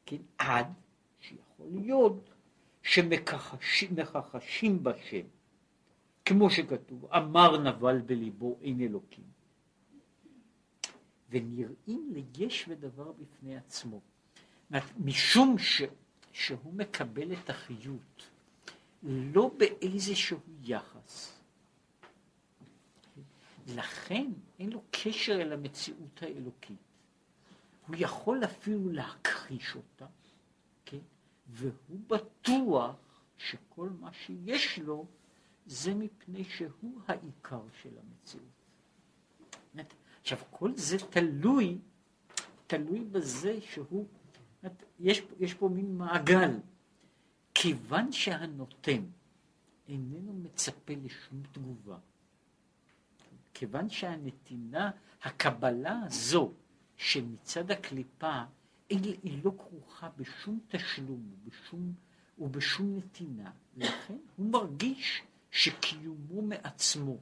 [0.05, 0.67] כן, עד
[1.19, 2.29] שיכול להיות
[2.83, 5.25] שמכחשים בשם,
[6.25, 9.40] כמו שכתוב, אמר נבל בליבו אין אלוקים.
[11.31, 14.01] ונראים ליש ודבר בפני עצמו.
[14.99, 15.81] משום ש,
[16.31, 18.29] שהוא מקבל את החיות
[19.03, 21.41] לא באיזשהו יחס,
[23.67, 26.77] לכן אין לו קשר אל המציאות האלוקית.
[27.87, 30.05] הוא יכול אפילו להכחיש אותה,
[30.85, 30.97] כן?
[31.47, 32.95] והוא בטוח
[33.37, 35.05] שכל מה שיש לו
[35.65, 38.45] זה מפני שהוא העיקר של המציאות.
[40.21, 41.77] עכשיו, כל זה תלוי,
[42.67, 44.05] תלוי בזה שהוא,
[44.99, 46.51] יש, יש פה מין מעגל.
[47.53, 49.03] כיוון שהנותן
[49.87, 51.97] איננו מצפה לשום תגובה,
[53.53, 54.91] כיוון שהנתינה,
[55.23, 56.51] הקבלה הזו
[56.97, 58.43] שמצד הקליפה,
[58.89, 61.93] היא לא כרוכה בשום תשלום ובשום,
[62.39, 63.51] ובשום נתינה.
[63.77, 67.17] לכן הוא מרגיש שקיומו מעצמו.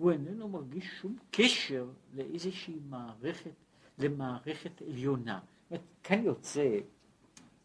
[0.00, 3.50] הוא איננו מרגיש שום קשר לאיזושהי מערכת,
[3.98, 5.40] למערכת עליונה.
[6.02, 6.78] כאן יוצא,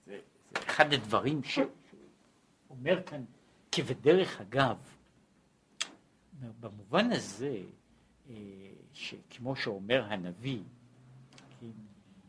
[0.06, 0.20] זה,
[0.52, 3.24] זה אחד הדברים שאומר כאן
[3.72, 4.78] כבדרך אגב,
[6.60, 7.62] במובן הזה,
[8.30, 8.36] אה,
[8.94, 10.62] שכמו שאומר הנביא,
[11.60, 11.68] כן,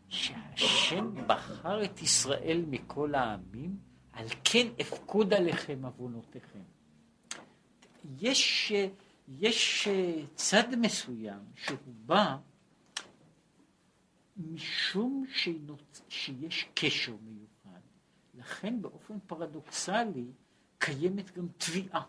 [0.09, 3.77] שהשם בחר את ישראל מכל העמים,
[4.13, 6.63] על כן אפקוד עליכם עוונותיכם.
[8.21, 8.73] יש,
[9.29, 9.89] יש
[10.35, 12.37] צד מסוים שהוא בא
[14.37, 16.03] משום שנוצ...
[16.09, 17.81] שיש קשר מיוחד,
[18.35, 20.27] לכן באופן פרדוקסלי
[20.79, 22.03] קיימת גם תביעה.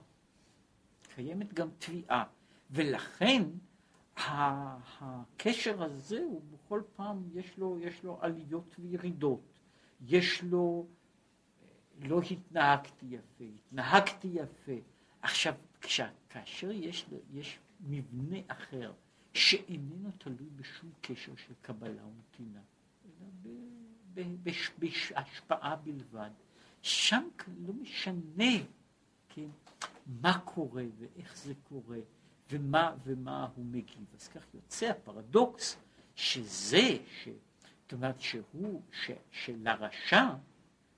[1.15, 2.23] קיימת גם תביעה,
[2.71, 3.43] ולכן
[4.17, 9.41] הקשר הזה הוא בכל פעם יש לו, יש לו עליות וירידות,
[10.01, 10.87] יש לו
[11.99, 14.71] לא התנהגתי יפה, התנהגתי יפה.
[15.21, 15.53] עכשיו,
[16.29, 18.93] כאשר יש, יש מבנה אחר
[19.33, 22.59] שאיננו תלוי בשום קשר של קבלה ונתינה,
[23.05, 24.25] אלא
[24.77, 26.29] בהשפעה בלבד,
[26.81, 27.27] שם
[27.65, 28.63] לא משנה
[29.29, 29.47] כן,
[30.21, 31.99] מה קורה ואיך זה קורה
[32.51, 34.05] ומה, ומה הוא מגיב.
[34.15, 35.77] אז כך יוצא הפרדוקס
[36.15, 37.27] שזה, ש,
[37.81, 40.25] זאת אומרת שהוא, ש, שלרשע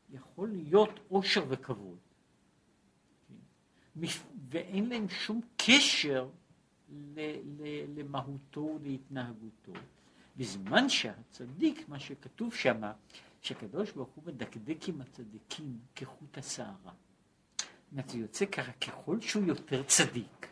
[0.10, 1.98] יכול להיות עושר וכבוד.
[4.50, 6.28] ואין להם שום קשר
[7.96, 9.72] למהותו ולהתנהגותו.
[10.38, 12.82] בזמן שהצדיק, מה שכתוב שם,
[13.42, 16.92] שהקדוש ברוך הוא מדקדק עם הצדיקים כחוט השערה.
[18.08, 20.48] זה יוצא ככה, ככל שהוא יותר צדיק,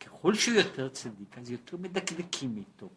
[0.00, 2.88] ככל שהוא יותר צדיק, אז יותר מדקדקים איתו.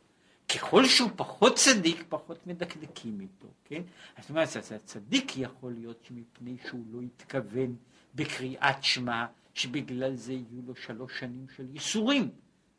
[0.56, 3.82] ככל שהוא פחות צדיק, פחות מדקדקים איתו, כן?
[4.22, 7.76] זאת אומרת, הצדיק יכול להיות שמפני שהוא לא התכוון
[8.16, 9.26] בקריאת שמע,
[9.60, 12.32] שבגלל זה יהיו לו שלוש שנים של ייסורים,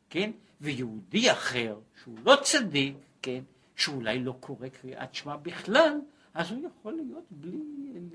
[0.09, 0.31] כן?
[0.61, 3.43] ויהודי אחר, שהוא לא צדיק, כן?
[3.75, 5.99] שאולי לא קורא קריאת שמע בכלל,
[6.33, 7.59] אז הוא יכול להיות בלי,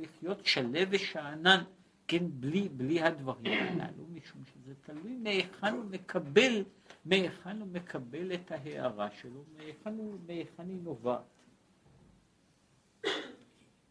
[0.01, 1.63] לחיות שלו ושאנן,
[2.09, 2.25] כן?
[2.31, 6.65] בלי, בלי הדברים הללו, משום שזה תלוי מהיכן הוא מקבל
[7.05, 11.23] מהיכן הוא מקבל את ההערה שלו, מהיכן, הוא, מהיכן היא נובעת.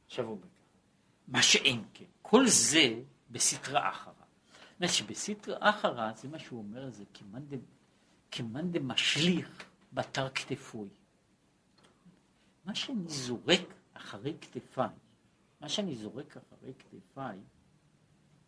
[0.05, 0.47] עכשיו הוא אומר
[1.27, 4.14] מה שאין כן, כל זה בסטרא אחרא.
[4.83, 7.03] שבסטרא אחרא זה מה שהוא אומר, זה
[8.31, 10.89] כמאן דמשליך בתר כתפוי.
[12.65, 14.89] מה שאני זורק אחרי כתפיי,
[15.61, 17.39] מה שאני זורק אחרי כתפיי,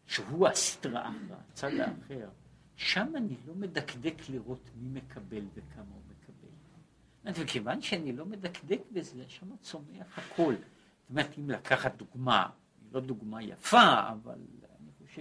[0.05, 2.29] שהוא הסטרא אחרא, הצד האחר,
[2.75, 7.43] שם אני לא מדקדק לראות מי מקבל וכמה הוא מקבל.
[7.43, 10.53] וכיוון שאני לא מדקדק בזה, שם צומח הכל.
[10.53, 12.49] זאת אומרת, אם לקחת דוגמה,
[12.91, 14.39] לא דוגמה יפה, אבל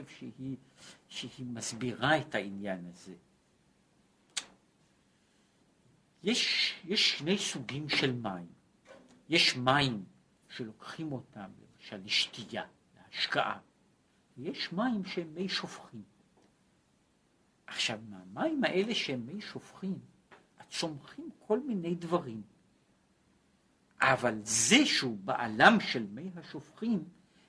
[0.04, 0.56] חושב שהיא,
[1.08, 3.14] שהיא מסבירה את העניין הזה.
[6.22, 8.46] יש, יש שני סוגים של מים.
[9.28, 10.04] יש מים
[10.48, 12.64] שלוקחים אותם, למשל לשתייה,
[12.96, 13.58] להשקעה,
[14.38, 16.02] ויש מים שהם מי שופכים.
[17.66, 19.98] עכשיו, מהמים האלה שהם מי שופכים,
[20.70, 22.42] צומחים כל מיני דברים.
[24.00, 27.04] אבל זה שהוא בעלם של מי השופכים,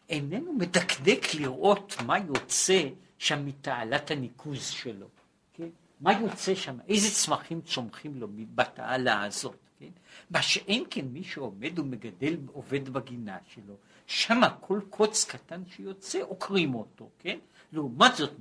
[0.09, 2.83] איננו מדקדק לראות מה יוצא
[3.17, 5.07] שם מתעלת הניקוז שלו.
[5.53, 5.69] כן?
[6.01, 9.57] מה יוצא שם, איזה צמחים צומחים לו בתעלה הזאת.
[9.79, 9.89] כן?
[10.29, 13.75] מה שאין כן מי שעומד ומגדל עובד בגינה שלו,
[14.07, 17.37] שם כל קוץ קטן שיוצא עוקרים אותו, כן?
[17.71, 18.33] לעומת זאת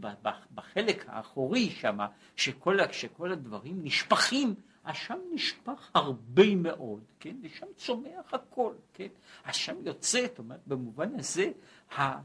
[0.55, 1.99] בחלק האחורי שם,
[2.37, 4.55] שכל, שכל הדברים נשפכים,
[4.87, 7.37] אז שם נשפך הרבה מאוד, כן?
[7.43, 9.07] ושם צומח הכל, כן?
[9.45, 11.51] אז שם יוצא, זאת אומרת, במובן הזה,
[11.97, 12.21] ה, ה,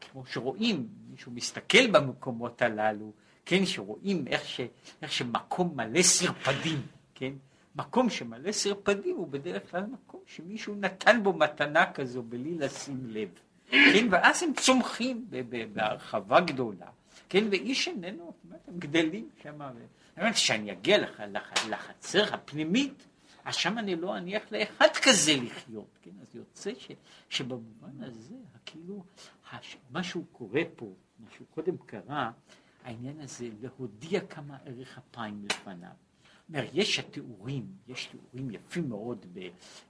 [0.00, 3.12] כמו שרואים, מישהו מסתכל במקומות הללו,
[3.46, 3.66] כן?
[3.66, 4.60] שרואים איך, ש,
[5.02, 6.82] איך שמקום מלא סרפדים,
[7.14, 7.32] כן?
[7.76, 13.28] מקום שמלא סרפדים הוא בדרך כלל מקום שמישהו נתן בו מתנה כזו בלי לשים לב.
[13.70, 15.26] כן, ואז הם צומחים
[15.72, 16.86] בהרחבה גדולה,
[17.28, 19.60] כן, ואיש איננו, זאת אומרת, הם גדלים שם,
[20.20, 23.06] זאת כשאני אגיע לח, לח, לחצר הפנימית,
[23.44, 26.90] אז שם אני לא אניח לאחד כזה לחיות, כן, אז יוצא ש,
[27.28, 28.34] שבמובן הזה,
[28.66, 29.04] כאילו,
[29.90, 30.94] משהו קורה פה,
[31.26, 32.30] משהו קודם קרה,
[32.84, 35.90] העניין הזה להודיע כמה ערך אפיים לפניו.
[36.48, 39.26] אומר, יש התיאורים, יש תיאורים יפים מאוד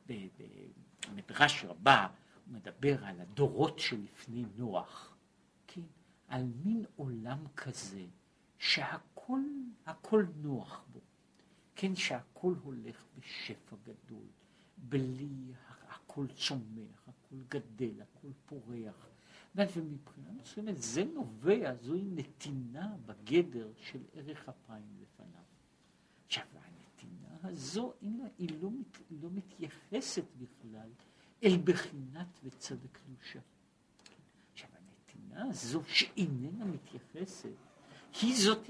[0.07, 2.07] במדרש רבה,
[2.47, 5.16] הוא מדבר על הדורות שלפני נוח,
[5.66, 5.81] כן,
[6.29, 8.03] על מין עולם כזה
[8.61, 9.41] שהכל
[9.87, 11.01] הכל נוח בו,
[11.76, 14.26] כן, שהכל הולך בשפע גדול,
[14.76, 15.53] בלי,
[15.89, 19.09] הכל צומח, הכל גדל, הכל פורח,
[19.55, 25.43] ומבחינה מסוימת זה נובע, זוהי נתינה בגדר של ערך אפיים לפניו.
[26.26, 27.93] עכשיו, הנתינה הזו,
[28.39, 28.70] היא לא,
[29.11, 30.91] לא מתייחסת בכלל
[31.45, 33.41] אל בחינת וצדק קדושה.
[34.53, 37.70] עכשיו הנתינה הזו שאיננה מתייחסת,
[38.22, 38.66] היא, זאת,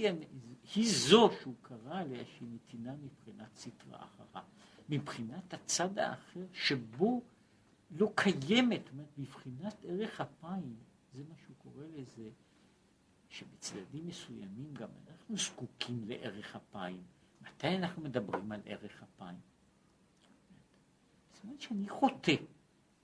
[0.74, 4.42] היא זו שהוא קרא עליה שהיא נתינה מבחינת סטרה אחרה,
[4.88, 7.22] מבחינת הצד האחר שבו
[7.90, 10.76] לא קיימת, זאת אומרת, מבחינת ערך אפיים,
[11.14, 12.30] זה מה שהוא קורא לזה,
[13.28, 17.02] שבצדדים מסוימים גם אנחנו זקוקים לערך אפיים.
[17.42, 19.38] מתי אנחנו מדברים על ערך אפיים?
[21.32, 22.34] זאת אומרת שאני חוטא.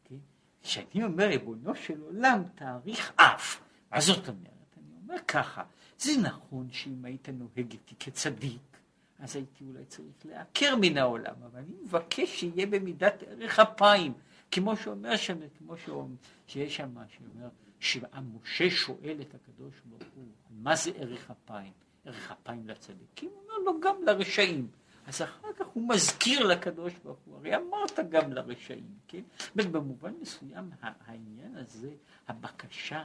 [0.05, 0.17] כן?
[0.63, 4.56] כשאני אומר ריבונו של עולם תאריך אף, מה זאת אומרת?
[5.09, 5.63] אומר ככה,
[5.99, 8.77] זה נכון שאם היית נוהג איתי כצדיק,
[9.19, 14.13] אז הייתי אולי צריך לעקר מן העולם, אבל אני מבקש שיהיה במידת ערך אפיים,
[14.51, 16.15] כמו שאומר שם, כמו שאומר,
[16.47, 17.49] שיש שם מה שאומר,
[17.81, 21.73] שמשה שואל את הקדוש ברוך הוא, מה זה ערך אפיים?
[22.05, 23.31] ערך אפיים לצדיקים?
[23.31, 24.69] הוא אומר לו גם לרשעים.
[25.07, 29.23] אז אחר כך הוא מזכיר לקדוש ברוך הוא, הרי אמרת גם לרשעים, כן?
[29.57, 31.91] במובן מסוים העניין הזה,
[32.29, 33.03] הבקשה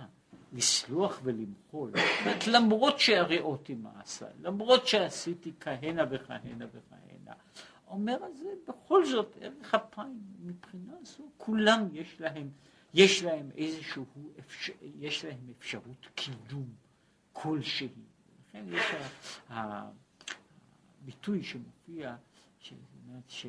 [0.54, 1.92] לסלוח ולמחול,
[2.54, 7.34] למרות שהרעותי מעשה, למרות שעשיתי כהנה וכהנה וכהנה,
[7.88, 12.50] אומר על זה בכל זאת ערך אפיים, מבחינה זו כולם יש להם,
[12.94, 14.06] יש להם איזשהו,
[14.40, 16.70] אפשר, יש להם אפשרות קידום
[17.34, 17.90] כלשהי.
[18.50, 18.86] לכן יש
[21.04, 22.16] הביטוי שמופיע,
[22.60, 23.46] שאומרת ש...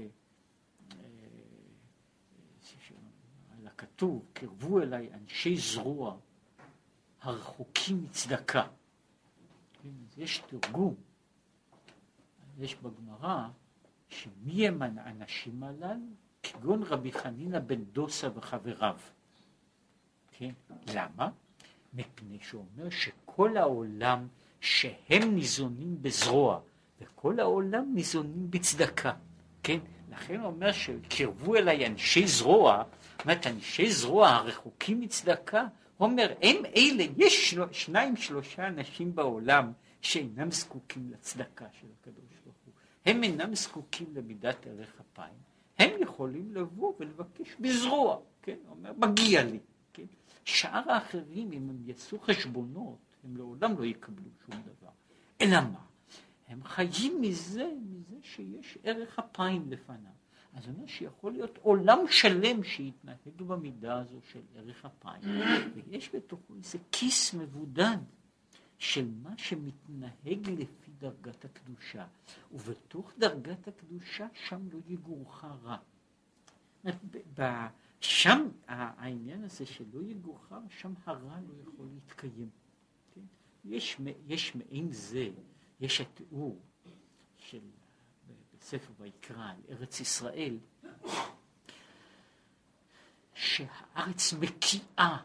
[3.58, 6.16] על הכתוב, קרבו אליי אנשי זרוע
[7.22, 8.62] הרחוקים מצדקה.
[9.82, 10.94] כן, יש תרגום,
[12.58, 13.48] יש בגמרא,
[14.08, 16.00] שמי הם האנשים הללו?
[16.42, 18.96] כגון רבי חנינא בן דוסה וחבריו.
[20.30, 20.50] כן?
[20.94, 21.28] למה?
[21.94, 24.28] מפני שאומר שכל העולם
[24.60, 26.60] שהם ניזונים בזרוע,
[27.00, 29.12] וכל העולם ניזונים בצדקה.
[29.62, 29.78] כן?
[30.10, 35.66] לכן הוא אומר שקרבו אליי אנשי זרוע, זאת אומרת אנשי זרוע הרחוקים מצדקה,
[36.00, 37.72] אומר, הם אלה, יש של...
[37.72, 42.74] שניים שלושה אנשים בעולם שאינם זקוקים לצדקה של הקדוש ברוך הוא.
[43.06, 45.34] הם אינם זקוקים למידת ערך אפיים.
[45.78, 48.56] הם יכולים לבוא ולבקש בזרוע, כן?
[48.68, 49.58] אומר, מגיע לי,
[49.92, 50.04] כן?
[50.44, 54.90] שאר האחרים, אם הם יעשו חשבונות, הם לעולם לא יקבלו שום דבר.
[55.40, 55.80] אלא מה?
[56.48, 60.21] הם חיים מזה, מזה שיש ערך אפיים לפניו.
[60.52, 65.22] אז אני אומר שיכול להיות עולם שלם שיתנהג במידה הזו של ערך אפיים,
[65.74, 67.96] ויש בתוכו איזה כיס מבודד
[68.78, 72.06] של מה שמתנהג לפי דרגת הקדושה,
[72.52, 75.76] ובתוך דרגת הקדושה שם לא יגורך רע.
[78.00, 82.50] שם העניין הזה שלא יגוחר, שם הרע לא יכול להתקיים.
[83.14, 83.20] כן?
[83.64, 85.28] יש, יש מעין זה,
[85.80, 86.58] יש התיאור
[87.36, 87.60] של
[88.62, 90.58] בספר ויקרא על ארץ ישראל,
[93.34, 95.16] שהארץ מקיאה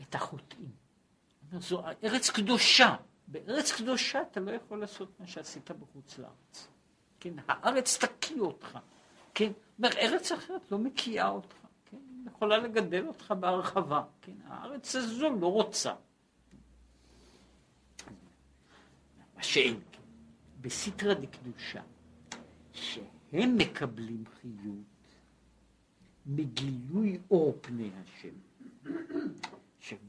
[0.00, 0.70] את החוטאים.
[1.58, 2.96] זו ארץ קדושה.
[3.28, 6.68] בארץ קדושה אתה לא יכול לעשות מה שעשית בחוץ לארץ.
[7.20, 8.78] כן, הארץ תקיא אותך.
[9.34, 11.56] כן, אומר, ארץ אחרת לא מקיאה אותך.
[11.90, 14.04] כן, יכולה לגדל אותך בהרחבה.
[14.22, 15.94] כן, הארץ הזו לא רוצה.
[19.36, 20.00] מה שאין כן,
[20.60, 21.82] בסיטרא דקדושה,
[22.76, 24.96] שהם מקבלים חיות
[26.26, 28.34] מגילוי אור פני השם,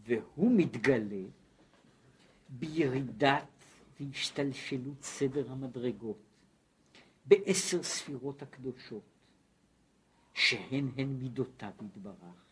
[0.06, 1.26] והוא מתגלה
[2.50, 3.44] בירידת
[4.00, 6.18] והשתלשלות סדר המדרגות
[7.26, 9.04] בעשר ספירות הקדושות,
[10.34, 12.46] שהן הן מידותיו יתברך,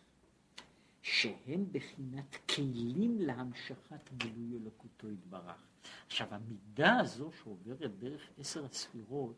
[1.02, 5.64] שהן בחינת כלים להמשכת גילוי אלוקותו יתברך.
[6.08, 9.36] עכשיו המידה הזו שעוברת דרך עשר הספירות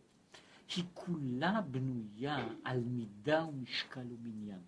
[0.76, 4.62] היא כולה בנויה על מידה ומשקל ומניין.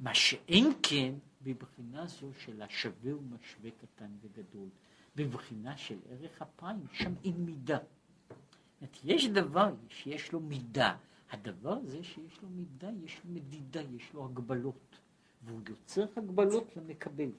[0.00, 4.68] מה שאין כן בבחינה זו של השווה ומשווה קטן וגדול.
[5.16, 7.78] בבחינה של ערך אפיים, שם אין מידה.
[9.04, 10.96] יש דבר שיש לו מידה.
[11.30, 14.98] הדבר הזה שיש לו מידה, יש לו מדידה, יש לו הגבלות.
[15.42, 17.30] והוא יוצר הגבלות למקבל.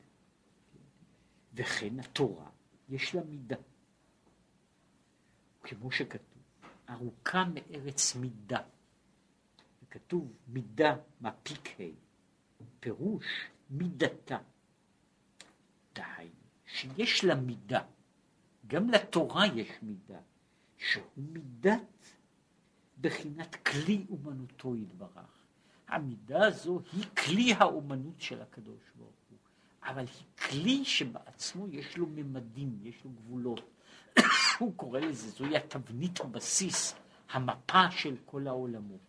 [1.53, 2.49] וכן התורה,
[2.89, 3.55] יש לה מידה.
[5.63, 6.28] כמו שכתוב.
[6.89, 8.61] ארוכה מארץ מידה.
[9.83, 11.83] וכתוב מידה מפיק ה',
[12.79, 13.25] פירוש
[13.69, 14.37] מידתה.
[15.95, 16.33] דהיינו,
[16.65, 17.81] שיש לה מידה,
[18.67, 20.19] גם לתורה יש מידה,
[20.77, 22.05] שהוא מידת
[23.01, 25.45] בחינת כלי אומנותו יתברך.
[25.87, 29.37] המידה הזו היא כלי האומנות של הקדוש ברוך הוא,
[29.83, 33.61] אבל היא כלי שבעצמו יש לו ממדים, יש לו גבולות.
[34.59, 36.95] הוא קורא לזה, זוהי התבנית הבסיס,
[37.29, 38.99] המפה של כל העולמות.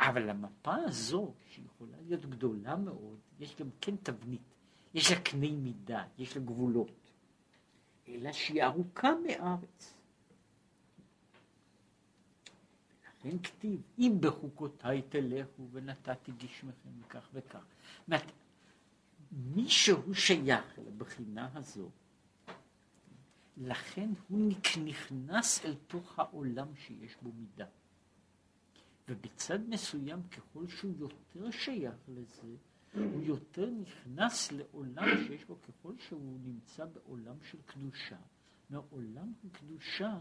[0.00, 4.54] אבל המפה הזו, שיכולה להיות גדולה מאוד, יש גם כן תבנית,
[4.94, 7.10] יש לה קנה מידה, יש לה גבולות,
[8.08, 9.94] אלא שהיא ארוכה מארץ.
[13.26, 17.64] לכן כתיב, אם בחוקותיי תלכו ונתתי גשמכם וכך וכך.
[19.32, 21.90] מי שהוא שייך לבחינה הזו,
[23.56, 24.52] לכן הוא
[24.84, 27.66] נכנס אל תוך העולם שיש בו מידה.
[29.08, 32.56] ובצד מסוים, ככל שהוא יותר שייך לזה,
[32.94, 38.16] הוא יותר נכנס לעולם שיש בו, ככל שהוא נמצא בעולם של קדושה,
[38.70, 40.18] מעולם הקדושה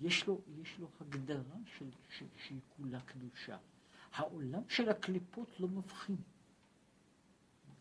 [0.00, 3.56] יש לו, יש לו הגדרה של, של, שהיא כולה קדושה.
[4.12, 6.16] העולם של הקליפות לא מבחין.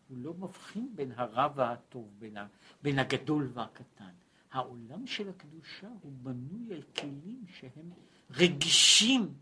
[0.07, 2.47] הוא לא מבחין בין הרע והטוב, בין, ה,
[2.81, 4.13] בין הגדול והקטן.
[4.53, 7.91] העולם של הקדושה הוא בנוי על כלים שהם
[8.31, 9.33] רגישים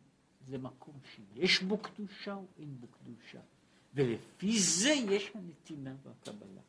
[0.47, 3.39] למקום שיש בו קדושה או אין בו קדושה.
[3.93, 6.61] ולפי זה יש הנתינה והקבלה.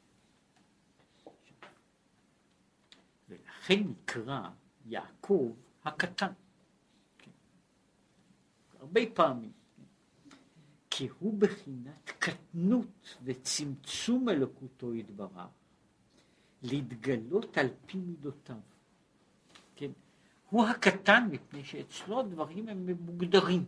[3.29, 4.51] ולכן נקרא
[4.87, 5.53] יעקב
[5.85, 6.33] הקטן.
[8.81, 9.53] הרבה פעמים.
[10.91, 15.49] כי הוא בחינת קטנות וצמצום אלוקותו יתברך,
[16.63, 18.57] להתגלות על פי מידותיו.
[19.77, 19.91] כן?
[20.51, 23.65] הוא הקטן מפני שאצלו הדברים הם מוגדרים.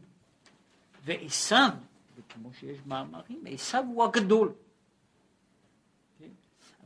[1.05, 1.71] ועשיו,
[2.17, 4.53] וכמו שיש מאמרים, עשיו הוא הגדול.
[6.19, 6.29] כן?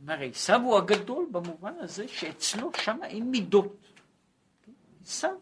[0.01, 3.75] אומר, עשיו הוא הגדול במובן הזה שאצלו שם אין מידות.
[5.03, 5.35] עשיו,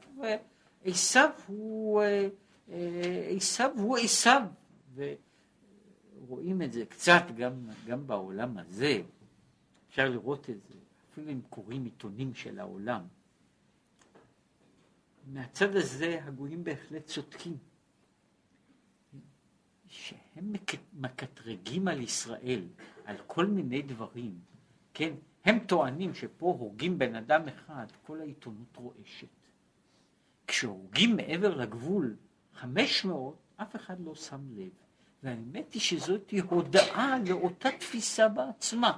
[0.85, 2.27] עשיו הוא, אה,
[2.69, 4.41] אה, עשיו הוא עשיו,
[4.95, 7.53] ורואים את זה קצת גם,
[7.87, 9.01] גם בעולם הזה,
[9.97, 10.73] אפשר לראות את זה,
[11.11, 13.01] אפילו אם קוראים עיתונים של העולם.
[15.27, 17.57] מהצד הזה הגויים בהחלט צודקים,
[19.87, 20.53] שהם
[20.93, 22.63] מקטרגים על ישראל,
[23.05, 24.39] על כל מיני דברים,
[24.93, 25.13] כן,
[25.45, 29.27] הם טוענים שפה הורגים בן אדם אחד, כל העיתונות רועשת.
[30.47, 32.15] כשהורגים מעבר לגבול
[32.53, 34.71] 500, אף אחד לא שם לב.
[35.23, 38.97] והאמת היא שזאת הודעה לאותה תפיסה בעצמה.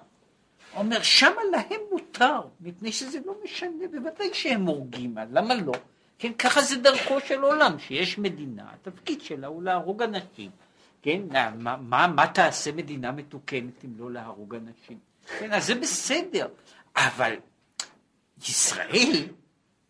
[0.76, 5.74] אומר, שמה להם מותר, מפני שזה לא משנה, בוודאי שהם הורגים, למה לא?
[6.20, 10.52] כן, ככה זה דרכו של עולם, שיש מדינה, התפקיד שלה הוא להרוג אנשים.
[11.02, 11.22] כן,
[11.58, 14.98] מה, מה, מה תעשה מדינה מתוקנת אם לא להרוג אנשים?
[15.40, 16.48] כן, אז זה בסדר,
[16.96, 17.36] אבל
[18.48, 19.28] ישראל,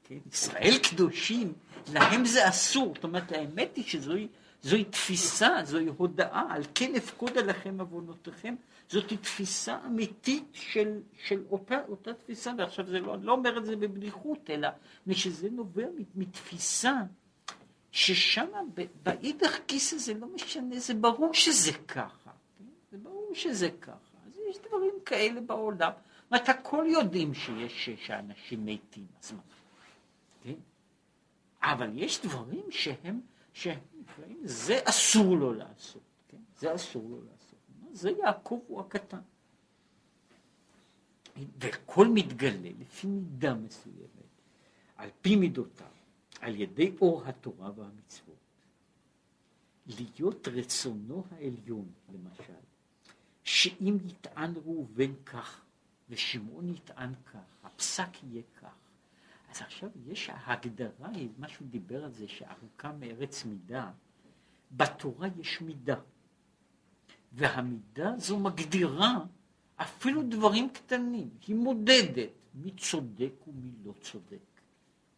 [0.04, 1.54] כן, ישראל קדושים,
[1.94, 2.94] להם זה אסור.
[2.96, 4.28] זאת אומרת, האמת היא שזוהי
[4.62, 8.56] זוהי תפיסה, זוהי הודעה על כן אפקוד עליכם עוונותיכם,
[8.90, 13.66] זאת תפיסה אמיתית של, של אותה, אותה תפיסה, ועכשיו זה לא, אני לא אומר את
[13.66, 14.70] זה בבדיחות, אלא
[15.08, 15.86] משזה נובע
[16.16, 16.94] מתפיסה
[17.92, 18.48] ששם
[19.04, 22.66] באידך כיסא זה לא משנה, זה ברור שזה ככה, כן?
[22.92, 25.92] זה ברור שזה ככה, אז יש דברים כאלה בעולם,
[26.32, 29.42] ואת הכל יודעים שיש, שאנשים מתים, מה,
[30.44, 30.60] כן?
[31.62, 33.22] אבל יש דברים שהם,
[33.54, 33.80] שהם
[34.44, 36.38] זה אסור לו לעשות, כן?
[36.58, 37.39] זה אסור לו לעשות.
[38.00, 39.20] זה יעקב הוא הקטן.
[41.60, 44.32] והכל מתגלה לפי מידה מסוימת,
[44.98, 45.88] על פי מידותיו,
[46.42, 48.36] על ידי אור התורה והמצוות.
[49.88, 52.64] להיות רצונו העליון, למשל,
[53.44, 55.62] שאם יטען ראובן כך,
[56.10, 58.76] ושמעון יטען כך, הפסק יהיה כך.
[59.50, 63.92] אז עכשיו יש ההגדרה, מה שהוא דיבר על זה, שארוכה מארץ מידה,
[64.72, 66.00] בתורה יש מידה,
[67.34, 69.18] והמידה הזו מגדירה
[69.76, 74.38] אפילו דברים קטנים, היא מודדת מי צודק ומי לא צודק.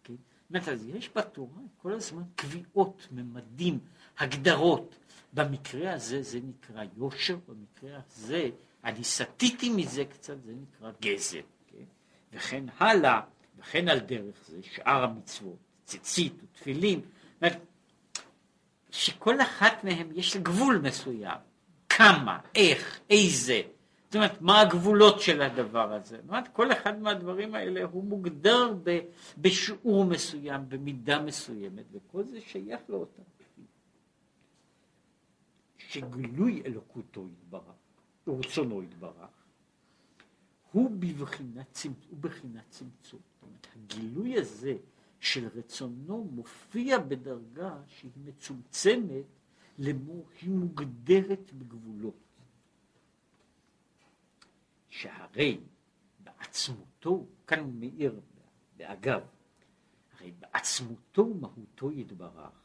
[0.03, 0.13] כן?
[0.49, 3.79] זאת אז יש בתורה כל הזמן קביעות, ממדים,
[4.17, 4.95] הגדרות.
[5.33, 8.49] במקרה הזה זה נקרא יושר, במקרה הזה,
[8.83, 11.41] אני סטיתי מזה קצת, זה נקרא גזל.
[11.67, 11.83] כן?
[12.33, 13.21] וכן הלאה,
[13.57, 17.01] וכן על דרך זה שאר המצוות, ציצית ותפילין.
[18.91, 21.37] שכל אחת מהן יש גבול מסוים,
[21.97, 23.61] כמה, איך, איזה,
[24.05, 26.17] זאת אומרת, מה הגבולות של הדבר הזה.
[26.17, 28.99] זאת אומרת, כל אחד מהדברים האלה הוא מוגדר ב,
[29.37, 33.21] בשיעור מסוים, במידה מסוימת, וכל זה שייך לאותה.
[35.91, 37.61] שגילוי אלוקותו יתברך,
[38.27, 39.41] ורצונו יתברך,
[40.71, 41.75] הוא בבחינת
[42.69, 42.89] צמצום.
[43.03, 44.75] זאת אומרת, הגילוי הזה
[45.19, 49.25] של רצונו מופיע בדרגה שהיא מצומצמת
[49.77, 52.15] למו היא מוגדרת בגבולות.
[54.89, 55.59] שהרי
[56.23, 58.21] בעצמותו, כאן הוא מאיר
[58.77, 59.21] באגב,
[60.13, 62.61] הרי בעצמותו ומהותו יתברך.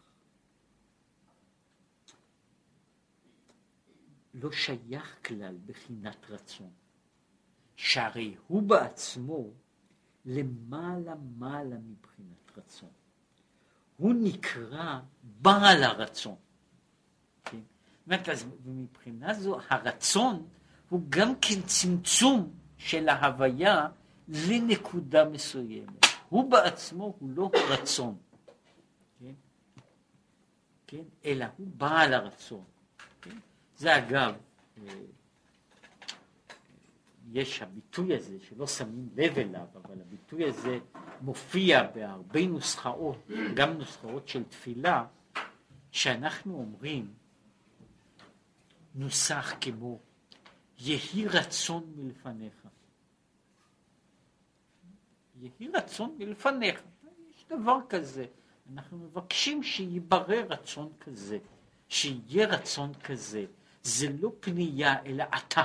[4.35, 6.71] לא שייך כלל בחינת רצון,
[7.77, 9.51] שהרי הוא בעצמו
[10.25, 12.91] למעלה מעלה מבחינת רצון.
[13.97, 16.37] הוא נקרא בעל הרצון.
[17.51, 17.59] כן?
[18.07, 20.47] אומרת, אז מבחינה זו הרצון
[20.89, 23.87] הוא גם כן צמצום של ההוויה
[24.29, 26.07] לנקודה מסוימת.
[26.29, 28.17] הוא בעצמו הוא לא רצון.
[29.21, 29.33] כן?
[30.87, 31.03] כן?
[31.25, 32.65] אלא הוא בעל הרצון.
[33.23, 33.37] כן?
[33.77, 34.35] זה אגב,
[34.79, 34.93] אה,
[37.33, 40.79] יש הביטוי הזה שלא שמים לב אליו, אבל הביטוי הזה
[41.21, 45.05] מופיע בהרבה נוסחאות, גם נוסחאות של תפילה,
[45.91, 47.15] שאנחנו אומרים,
[48.97, 49.99] נוסח כמו
[50.79, 52.69] יהי רצון מלפניך.
[55.41, 56.83] יהי רצון מלפניך.
[57.31, 58.27] יש דבר כזה.
[58.73, 61.39] אנחנו מבקשים שיברר רצון כזה,
[61.89, 63.45] שיהיה רצון כזה.
[63.83, 65.65] זה לא פנייה אלא אתה,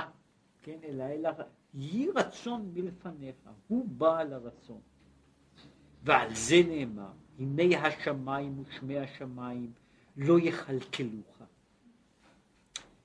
[0.62, 0.78] כן?
[0.84, 1.30] אלא אלא
[1.74, 3.36] יהי רצון מלפניך.
[3.68, 4.80] הוא בעל הרצון.
[6.02, 9.72] ועל זה נאמר, הנה השמיים ושמי השמיים
[10.16, 11.42] לא יכלכלוך.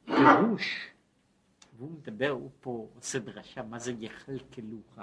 [0.07, 0.87] פירוש,
[1.77, 4.99] והוא מדבר, הוא פה עושה דרשה, מה זה יכלכלוך?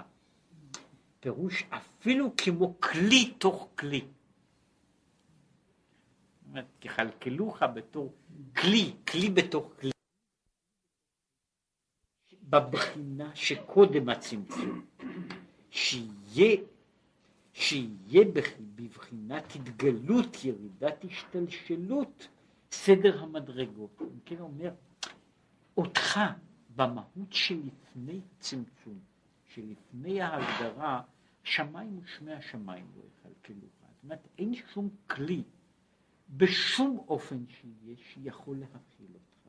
[1.20, 4.04] פירוש אפילו כמו כלי תוך כלי.
[6.52, 8.12] זאת יכלכלוך בתור
[8.56, 9.90] כלי, כלי בתוך כלי.
[12.50, 14.86] בבחינה שקודם הצמצום,
[15.70, 16.56] שיהיה,
[17.52, 18.24] שיהיה
[18.74, 22.28] בבחינת התגלות, ירידת השתלשלות,
[22.70, 24.02] סדר המדרגות.
[24.02, 24.70] אם כן אומר,
[25.76, 26.20] אותך
[26.76, 28.98] במהות שלפני צמצום,
[29.54, 31.02] שלפני ההגדרה,
[31.42, 33.70] שמיים ושמי השמיים לא יכלכלוך.
[33.80, 35.42] זאת אומרת, אין שום כלי
[36.28, 39.48] בשום אופן שיהיה שיכול להכיל אותך.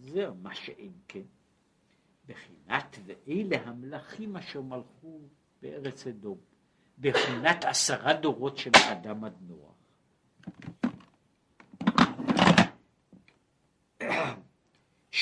[0.00, 1.22] זהו, מה שאין כן.
[2.26, 5.20] בחינת ואלה המלכים אשר מלכו
[5.62, 6.38] בארץ אדום,
[6.98, 9.72] בחינת עשרה דורות של אדם עד נוח.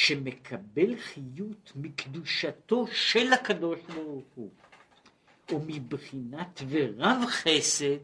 [0.07, 4.51] שמקבל חיות מקדושתו של הקדוש ברוך הוא,
[5.53, 7.96] ומבחינת ורב חסד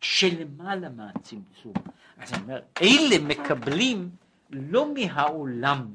[0.00, 1.72] שלמעלה מהצמצום.
[2.16, 4.10] אז אני אומר, אלה מקבלים
[4.50, 5.94] לא מהעולם,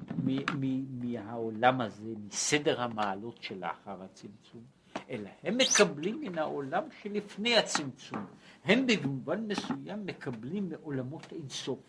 [1.01, 4.61] מהעולם הזה, מסדר המעלות שלאחר הצמצום,
[5.09, 8.25] אלא הם מקבלים מן העולם שלפני הצמצום.
[8.65, 11.79] הם במובן מסוים מקבלים מעולמות אינסוף.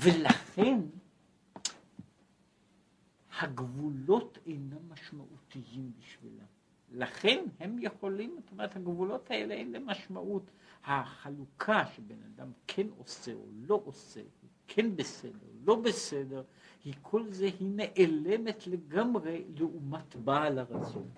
[0.00, 0.78] ולכן
[3.40, 6.46] הגבולות אינם משמעותיים בשבילם.
[6.92, 10.50] לכן הם יכולים, זאת אומרת, הגבולות האלה אין להם משמעות.
[10.86, 14.20] החלוקה שבן אדם כן עושה או לא עושה,
[14.68, 16.42] כן בסדר, לא בסדר,
[16.84, 21.08] היא כל זה, היא נעלמת לגמרי לעומת בעל הרצון.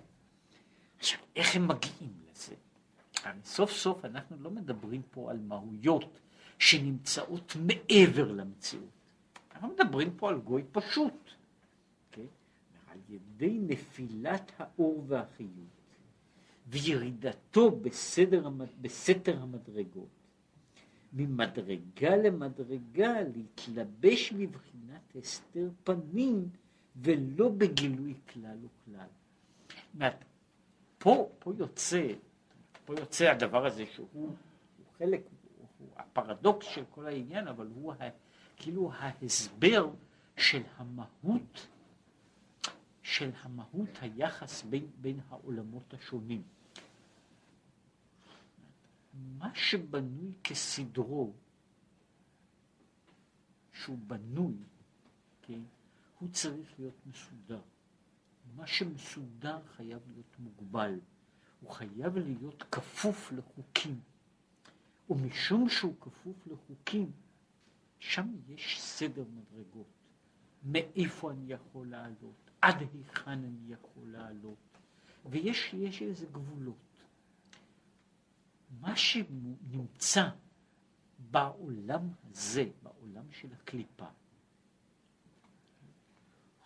[0.97, 2.55] עכשיו, איך הם מגיעים לזה?
[3.23, 6.19] הרי סוף סוף אנחנו לא מדברים פה על מהויות
[6.59, 8.89] שנמצאות מעבר למציאות.
[9.51, 11.31] אנחנו מדברים פה על גוי פשוט.
[12.91, 15.49] על ידי נפילת האור והחיות
[16.67, 18.49] וירידתו בסדר,
[18.81, 20.07] בסתר המדרגות,
[21.13, 26.49] ממדרגה למדרגה להתלבש בבחינת הסתר פנים
[26.95, 30.09] ולא בגילוי כלל וכלל.
[30.97, 32.07] פה, פה יוצא,
[32.85, 34.33] פה יוצא הדבר הזה שהוא הוא
[34.97, 35.21] חלק,
[35.79, 38.09] הוא הפרדוקס של כל העניין, אבל הוא ה,
[38.57, 39.89] כאילו ההסבר
[40.37, 41.67] של המהות,
[43.09, 46.43] של המהות היחס בין, בין העולמות השונים.
[49.13, 51.33] מה שבנוי כסדרו,
[53.73, 54.53] שהוא בנוי,
[55.41, 55.59] כן,
[56.19, 57.61] הוא צריך להיות מסודר.
[58.55, 60.99] מה שמסודר חייב להיות מוגבל,
[61.61, 63.99] הוא חייב להיות כפוף לחוקים.
[65.09, 67.11] ומשום שהוא כפוף לחוקים,
[67.99, 69.87] שם יש סדר מדרגות.
[70.63, 74.77] מאיפה אני יכול לעלות, עד היכן אני יכול לעלות,
[75.25, 76.75] ויש איזה גבולות.
[78.81, 80.29] מה שנמצא
[81.31, 84.07] בעולם הזה, בעולם של הקליפה,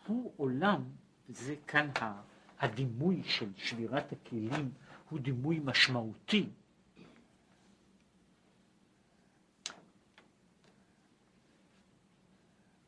[0.08, 0.84] הוא עולם,
[1.30, 1.90] וזה כאן
[2.60, 4.72] הדימוי של שבירת הכלים,
[5.10, 6.50] הוא דימוי משמעותי.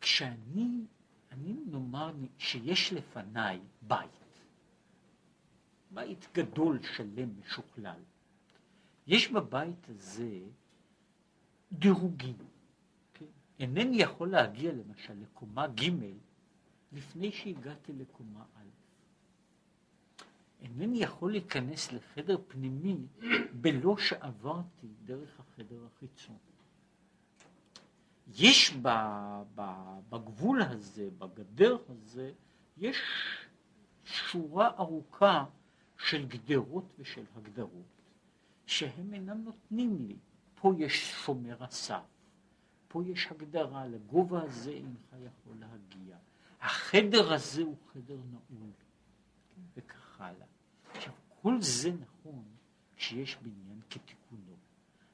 [0.02, 0.86] כשאני,
[1.36, 4.10] אני נאמר שיש לפניי בית,
[5.92, 8.00] בית גדול, שלם, משוכלל,
[9.08, 10.40] יש בבית הזה
[11.72, 12.38] דירוגים.
[13.14, 13.26] כן?
[13.60, 15.92] אינני יכול להגיע למשל לקומה ג'
[16.92, 18.66] לפני שהגעתי לקומה א'.
[20.62, 22.98] אינני יכול להיכנס לחדר פנימי
[23.62, 26.38] בלא שעברתי דרך החדר החיצון.
[28.28, 28.74] יש
[30.10, 32.32] בגבול הזה, בגדר הזה,
[32.78, 32.98] יש
[34.04, 35.46] שורה ארוכה
[35.98, 37.96] של גדרות ושל הגדרות.
[38.66, 40.16] שהם אינם נותנים לי.
[40.56, 42.06] פה יש שומר הסף,
[42.88, 46.18] פה יש הגדרה, לגובה הזה אינך יכול להגיע.
[46.62, 48.70] החדר הזה הוא חדר נעול,
[49.76, 50.48] וכך הלאה.
[50.92, 52.44] עכשיו, כל זה נכון
[52.96, 54.56] כשיש בניין כתיקונו.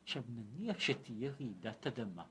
[0.03, 2.23] עכשיו, נניח שתהיה רעידת אדמה,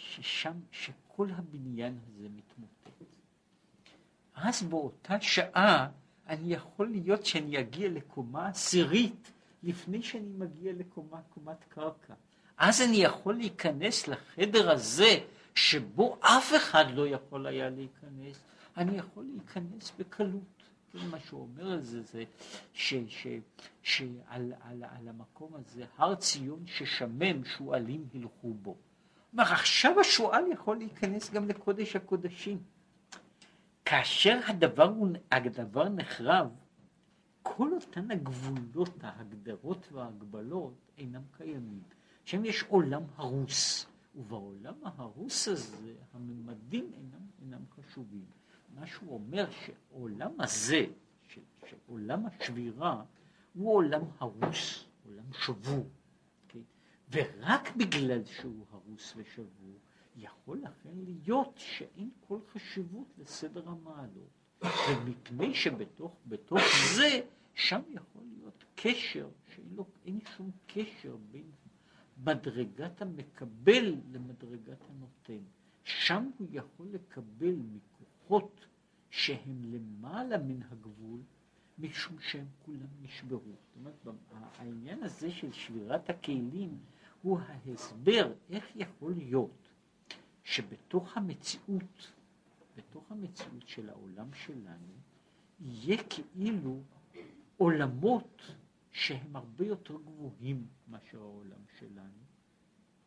[0.00, 3.04] ששם, שכל הבניין הזה מתמוטט.
[4.34, 5.88] אז באותה שעה
[6.28, 9.32] אני יכול להיות שאני אגיע לקומה עשירית
[9.62, 12.14] לפני שאני מגיע לקומת קרקע.
[12.58, 15.18] אז אני יכול להיכנס לחדר הזה
[15.54, 18.40] שבו אף אחד לא יכול היה להיכנס,
[18.76, 20.42] אני יכול להיכנס בקלות.
[20.94, 22.24] מה שהוא אומר זה, זה
[23.82, 28.76] שעל על, על המקום הזה, הר ציון ששמם, שועלים הלכו בו.
[29.30, 32.62] כלומר, עכשיו השועל יכול להיכנס גם לקודש הקודשים.
[33.84, 34.92] כאשר הדבר,
[35.30, 36.50] הדבר נחרב,
[37.42, 41.82] כל אותן הגבולות, ההגדרות וההגבלות אינם קיימים.
[42.24, 48.24] שם יש עולם הרוס, ובעולם ההרוס הזה הממדים אינם, אינם חשובים.
[48.74, 50.84] מה שהוא אומר שעולם הזה,
[51.66, 53.02] שעולם השבירה,
[53.54, 55.86] הוא עולם הרוס, עולם שבור.
[57.12, 59.78] ורק בגלל שהוא הרוס ושבור,
[60.16, 64.40] יכול לכן להיות שאין כל חשיבות לסדר המעלות.
[64.90, 66.16] ומפני שבתוך
[66.96, 67.20] זה,
[67.54, 69.86] שם יכול להיות קשר, שאין לו,
[70.36, 71.50] שום קשר בין
[72.24, 75.42] מדרגת המקבל למדרגת הנותן.
[75.84, 78.66] שם הוא יכול לקבל מכוחות
[79.10, 81.20] שהם למעלה מן הגבול,
[81.78, 83.40] משום שהם כולם נשברו.
[83.40, 84.18] זאת אומרת,
[84.58, 86.78] העניין הזה של שבירת הכלים
[87.22, 89.68] הוא ההסבר איך יכול להיות
[90.44, 92.12] שבתוך המציאות,
[92.76, 94.92] בתוך המציאות של העולם שלנו,
[95.60, 96.80] יהיה כאילו
[97.56, 98.42] עולמות
[98.90, 102.20] שהם הרבה יותר גבוהים מאשר העולם שלנו,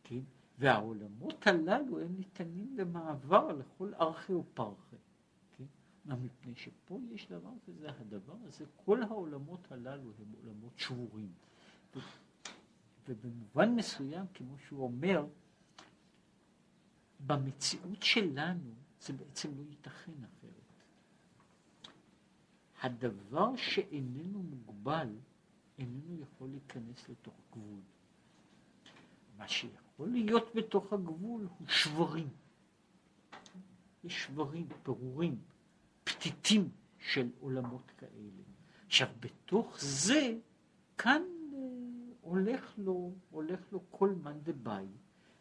[0.04, 0.20] כן?
[0.60, 4.96] והעולמות הללו הם ניתנים למעבר לכל ארכי ופרחי,
[5.58, 5.64] כן?
[6.06, 11.32] מפני שפה יש דבר כזה, הדבר הזה, כל העולמות הללו הם עולמות שבורים.
[13.08, 15.26] ובמובן מסוים, כמו שהוא אומר,
[17.20, 20.54] במציאות שלנו זה בעצם לא ייתכן אחרת.
[22.82, 25.08] הדבר שאיננו מוגבל
[25.78, 27.80] איננו יכול להיכנס לתוך גבול.
[29.38, 32.30] מה שיכול להיות בתוך הגבול הוא שברים.
[34.04, 35.38] יש שברים, פירורים,
[36.04, 38.44] פתיתים של עולמות כאלה.
[38.86, 40.38] עכשיו, בתוך זה,
[40.98, 41.22] כאן
[42.24, 44.88] הולך לו, הולך לו כל מאן דבעי,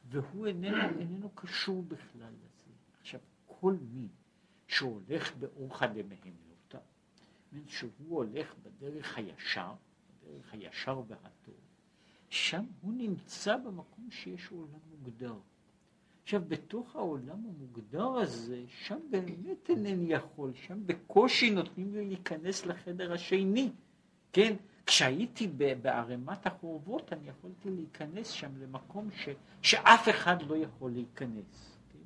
[0.09, 2.73] והוא איננו, איננו קשור בכלל לזה.
[3.01, 4.09] עכשיו, כל מי
[4.67, 6.79] שהולך באורחא דמהמלותא,
[7.67, 9.73] שהוא הולך בדרך הישר,
[10.25, 11.55] בדרך הישר והטוב,
[12.29, 15.35] שם הוא נמצא במקום שיש עולם מוגדר.
[16.23, 23.13] עכשיו, בתוך העולם המוגדר הזה, שם באמת אינני יכול, שם בקושי נותנים לי להיכנס לחדר
[23.13, 23.71] השני,
[24.33, 24.57] כן?
[24.87, 25.47] כשהייתי
[25.83, 29.29] בערימת החורבות, אני יכולתי להיכנס שם למקום ש,
[29.63, 31.77] שאף אחד לא יכול להיכנס.
[31.89, 31.99] כן?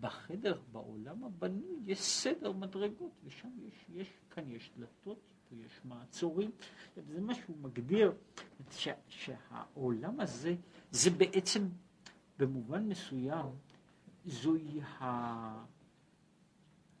[0.00, 5.18] בחדר, בעולם הבנוי, יש סדר מדרגות, ושם יש, יש כאן יש דלתות,
[5.48, 6.50] פה יש מעצורים,
[6.96, 8.12] זה מה שהוא מגדיר,
[8.70, 10.54] ש, שהעולם הזה,
[10.90, 11.68] זה בעצם,
[12.38, 13.46] במובן מסוים,
[14.24, 15.64] זוהי ה...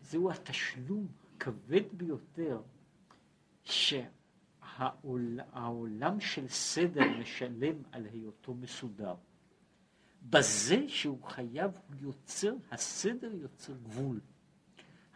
[0.00, 1.06] זהו התשלום
[1.36, 2.62] הכבד ביותר,
[3.64, 3.94] ש...
[5.52, 9.14] העולם של סדר משלם על היותו מסודר.
[10.30, 14.20] בזה שהוא חייב, הוא יוצר, הסדר יוצר גבול.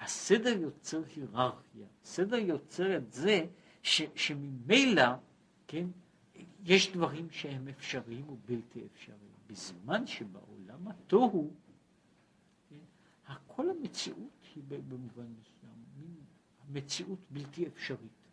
[0.00, 1.86] הסדר יוצר היררכיה.
[2.02, 3.46] הסדר יוצר את זה
[3.82, 5.12] ש, שממילא,
[5.66, 5.86] כן,
[6.64, 9.20] יש דברים שהם אפשריים ובלתי אפשריים.
[9.46, 11.50] בזמן שבעולם התוהו,
[12.68, 16.16] כן, כל המציאות היא במובן מסוים,
[16.68, 18.25] מציאות בלתי אפשרית.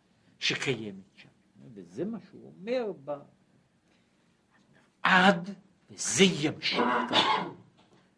[0.44, 1.28] שקיימת שם.
[1.74, 3.12] וזה מה שהוא אומר ב...
[5.02, 5.50] עד
[5.90, 7.48] וזה ימשיך כאן.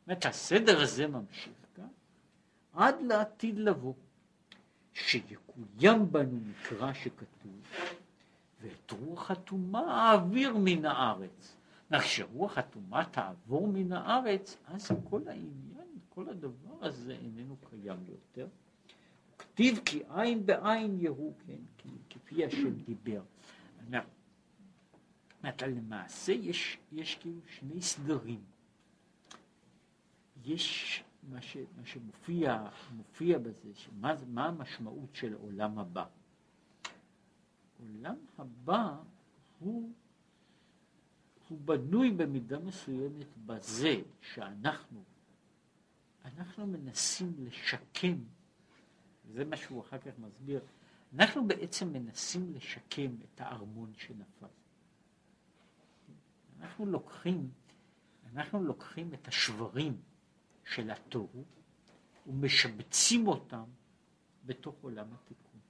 [0.07, 1.89] זאת הסדר הזה ממשיך כאן
[2.73, 3.95] עד לעתיד לבוא.
[4.93, 7.61] שיקוים בנו מקרא שכתוב,
[8.61, 11.57] ואת רוח הטומאה אעביר מן הארץ.
[12.01, 18.49] כשרוח הטומאה תעבור מן הארץ, אז כל העניין, כל הדבר הזה איננו קיים יותר.
[19.57, 23.23] כתיב כי עין בעין יהוא, כן, כפי השם דיבר.
[25.49, 28.41] אתה למעשה יש, יש כאילו שני סדרים.
[30.45, 36.05] יש מה, ש, מה שמופיע מופיע בזה, שמה, מה המשמעות של עולם הבא.
[37.81, 38.97] עולם הבא
[39.59, 39.93] הוא
[41.49, 45.05] הוא בנוי במידה מסוימת בזה שאנחנו,
[46.25, 48.19] אנחנו מנסים לשקם,
[49.33, 50.61] זה מה שהוא אחר כך מסביר,
[51.15, 54.47] אנחנו בעצם מנסים לשקם את הארמון שנפל.
[56.61, 57.51] אנחנו לוקחים,
[58.33, 60.01] אנחנו לוקחים את השברים
[60.65, 61.45] של התוהו
[62.27, 63.65] ומשבצים אותם
[64.45, 65.61] בתוך עולם התיקון.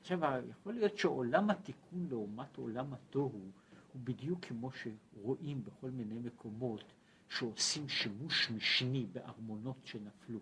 [0.00, 0.18] עכשיו,
[0.50, 3.50] יכול להיות שעולם התיקון לעומת עולם התוהו
[3.92, 6.84] הוא בדיוק כמו שרואים בכל מיני מקומות
[7.28, 10.40] שעושים שימוש משני בארמונות שנפלו.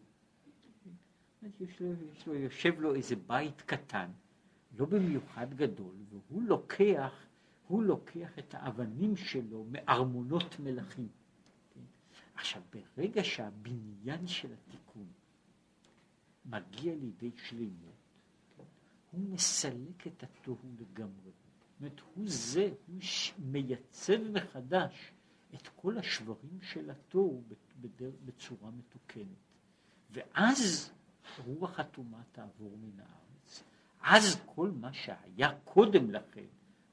[1.42, 4.10] יש לו, יש לו, יושב לו איזה בית קטן,
[4.78, 7.26] לא במיוחד גדול, והוא לוקח,
[7.68, 11.08] הוא לוקח את האבנים שלו מארמונות מלכים.
[12.34, 12.62] עכשיו,
[12.96, 15.06] ברגע שהבניין של התיקון
[16.44, 17.96] מגיע לידי שלימות,
[19.10, 21.30] הוא מסלק את התוהו לגמרי.
[21.30, 23.00] זאת אומרת, הוא זה, הוא
[23.38, 25.12] מייצב מחדש
[25.54, 27.42] את כל השברים של התוהו
[28.24, 29.26] בצורה מתוקנת.
[30.10, 30.92] ואז
[31.46, 33.62] רוח הטומאה תעבור מן הארץ.
[34.00, 36.44] אז כל מה שהיה קודם לכן,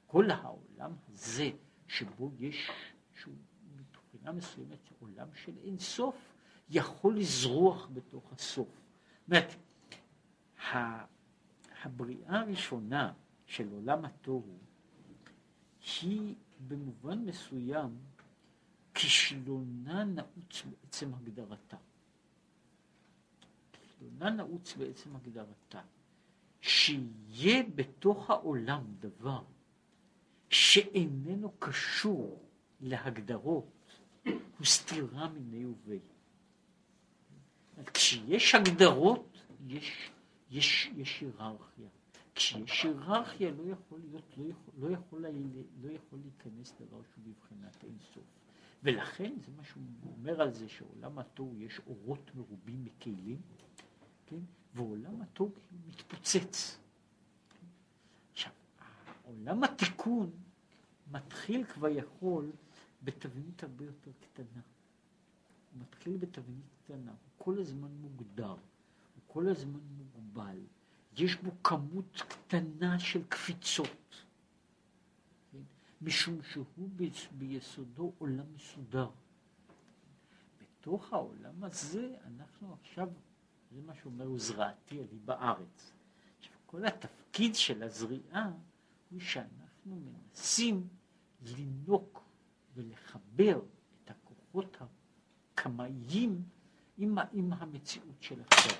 [0.06, 1.50] כל העולם הזה,
[1.88, 2.70] שבו יש,
[3.14, 3.34] שהוא
[3.76, 6.34] מבחינה מסוימת עולם של אין סוף,
[6.70, 8.68] יכול לזרוח בתוך הסוף.
[8.68, 9.54] זאת אומרת,
[11.82, 13.12] הבריאה הראשונה
[13.46, 14.58] של עולם התוהו
[16.02, 16.34] היא
[16.68, 17.98] במובן מסוים
[18.94, 21.76] כישלונה נעוץ בעצם הגדרתה.
[24.04, 25.80] כישלונה נעוץ בעצם הגדרתה.
[26.60, 29.42] שיהיה בתוך העולם דבר
[30.50, 32.42] שאיננו קשור
[32.80, 36.00] להגדרות הוא סתירה מיני ובי.
[37.94, 40.10] כשיש הגדרות, יש,
[40.50, 41.88] יש, יש היררכיה.
[42.34, 45.26] כשיש היררכיה לא יכול להיות, לא יכול, לא יכול,
[45.82, 48.24] לא יכול להיכנס דבר שהוא בבחינת אינסוף.
[48.82, 49.82] ולכן זה מה שהוא
[50.18, 53.40] אומר על זה, שעולם התוהו יש אורות מרובים מכלים,
[54.26, 54.40] כן?
[54.74, 55.50] ועולם התוהו
[55.88, 56.78] מתפוצץ.
[58.32, 58.52] עכשיו,
[59.22, 60.30] עולם התיקון
[61.12, 62.52] מתחיל כבר יכול
[63.02, 64.62] בתבנית הרבה יותר קטנה.
[65.72, 70.58] הוא מתחיל בתבנית קטנה, הוא כל הזמן מוגדר, הוא כל הזמן מוגבל,
[71.16, 74.24] יש בו כמות קטנה של קפיצות,
[75.52, 75.58] כן?
[76.02, 76.88] משום שהוא
[77.38, 79.10] ביסודו עולם מסודר.
[80.60, 83.08] בתוך העולם הזה אנחנו עכשיו,
[83.74, 85.92] זה מה שאומר הוא זרעתי עלי בארץ.
[86.38, 88.50] עכשיו כל התפקיד של הזריעה
[89.10, 90.88] הוא שאנחנו מנסים
[91.42, 92.22] לינוק
[92.74, 93.60] ולחבר
[94.04, 94.76] את הכוחות
[95.54, 96.42] הקמאיים
[96.98, 98.78] עם, עם המציאות של עכשיו.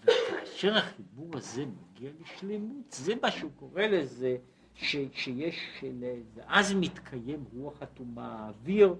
[0.00, 4.36] וכאשר החיבור הזה מגיע לשלמות, זה מה שהוא קורא לזה,
[4.74, 6.04] ש, שיש, של,
[6.34, 8.94] ואז מתקיים רוח הטומאה, האוויר,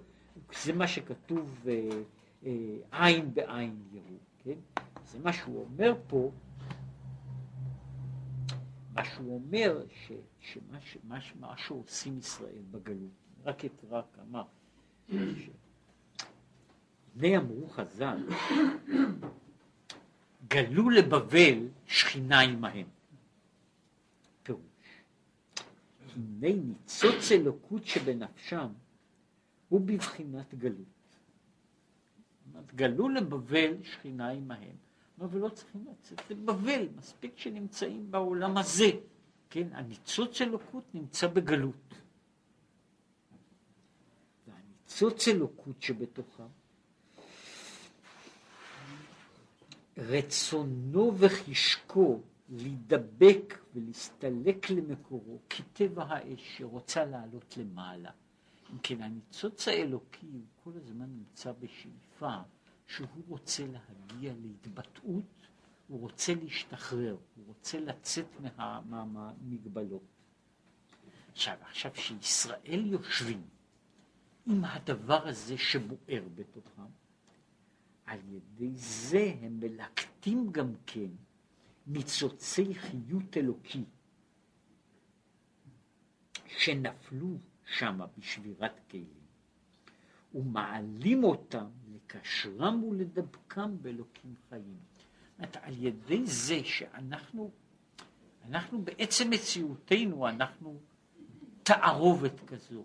[0.64, 1.88] זה מה שכתוב אה,
[2.46, 4.82] אה, עין בעין יראו, כן?
[5.06, 6.30] זה מה שהוא אומר פה,
[8.92, 13.10] מה שהוא אומר, ש, שמה שמה, מה שעושים ישראל בגלות,
[13.44, 14.42] רק אקרא כמה.
[17.16, 18.26] הנה אמרו חז"ל,
[20.48, 22.86] גלו לבבל שכינה עמהם.
[24.42, 24.62] פירוש.
[26.16, 28.68] הנה ניצוץ אלוקות שבנפשם
[29.68, 30.96] הוא בבחינת גלות.
[32.74, 34.85] גלו לבבל שכינה עמהם.
[35.20, 38.90] אבל לא צריכים לצאת לבבל, מספיק שנמצאים בעולם הזה.
[39.50, 41.94] כן, הניצוץ אלוקות נמצא בגלות.
[44.86, 46.46] ניצוץ אלוקות שבתוכה,
[49.98, 58.10] רצונו וחשקו להידבק ולהסתלק למקורו כטבע האש שרוצה לעלות למעלה.
[58.72, 62.36] אם כן, הניצוץ האלוקי הוא כל הזמן נמצא בשאיפה
[62.86, 65.46] שהוא רוצה להגיע להתבטאות,
[65.88, 68.26] הוא רוצה להשתחרר, הוא רוצה לצאת
[68.86, 70.02] מהמגבלות.
[70.02, 73.42] מה, עכשיו, עכשיו שישראל יושבים
[74.46, 76.82] עם הדבר הזה שבוער בתוכם,
[78.06, 81.10] על ידי זה הם מלקטים גם כן
[81.86, 83.84] ניצוצי חיות אלוקי
[86.46, 89.25] שנפלו שמה בשבירת כלים,
[90.34, 94.76] ומעלים אותם לקשרם ולדבקם באלוקים חיים.
[95.38, 97.50] זאת על ידי זה שאנחנו,
[98.48, 100.78] אנחנו בעצם מציאותנו, אנחנו
[101.62, 102.84] תערובת כזו.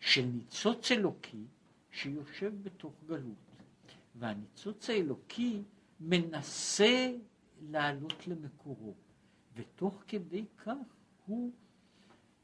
[0.00, 1.44] של ניצוץ אלוקי
[1.90, 3.50] שיושב בתוך גלות.
[4.14, 5.62] והניצוץ האלוקי
[6.00, 7.12] מנסה
[7.60, 8.94] לעלות למקורו,
[9.54, 10.76] ותוך כדי כך
[11.26, 11.52] הוא,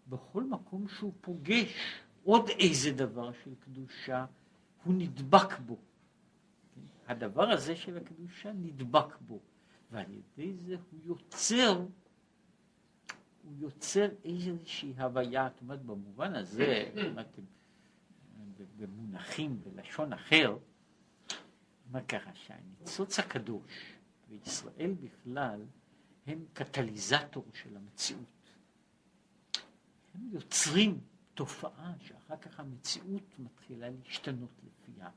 [0.09, 4.27] בכל מקום שהוא פוגש עוד איזה דבר של קדושה,
[4.85, 5.77] הוא נדבק בו.
[7.09, 9.41] הדבר הזה של הקדושה נדבק בו,
[9.91, 11.79] ועל ידי זה הוא יוצר,
[13.43, 17.43] הוא יוצר איזושהי הוויה, זאת אומרת במובן הזה, אתם
[18.77, 20.57] במונחים, בלשון אחר,
[21.91, 23.97] מה ככה, שהניצוץ הקדוש
[24.29, 25.61] וישראל בכלל
[26.27, 28.51] הם קטליזטור של המציאות.
[30.15, 31.01] הם יוצרים
[31.37, 35.11] תופעה שאחר כך המציאות מתחילה להשתנות לפיה.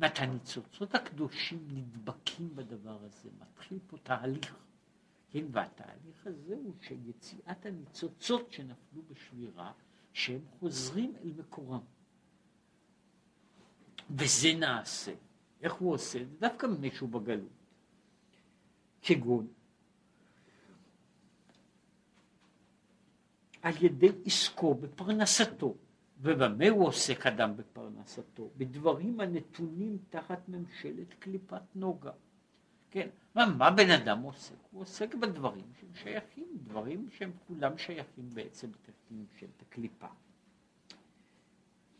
[0.00, 4.56] זאת הניצוצות הקדושים נדבקים בדבר הזה, מתחיל פה תהליך.
[5.30, 9.72] כן, והתהליך הזה הוא שיציאת הניצוצות שנפלו בשבירה,
[10.12, 11.80] שהם חוזרים אל מקורם.
[14.10, 15.14] וזה נעשה.
[15.60, 16.36] איך הוא עושה זה?
[16.38, 17.48] דווקא מישהו בגלות.
[19.02, 19.46] כגון
[23.62, 25.74] על ידי עסקו בפרנסתו.
[26.22, 28.50] ובמה הוא עוסק אדם בפרנסתו?
[28.56, 32.10] בדברים הנתונים תחת ממשלת קליפת נוגה.
[32.90, 34.54] כן, מה, מה בן אדם עוסק?
[34.70, 40.06] הוא עוסק בדברים שהם שייכים, דברים שהם כולם שייכים בעצם תחת ממשלת הקליפה.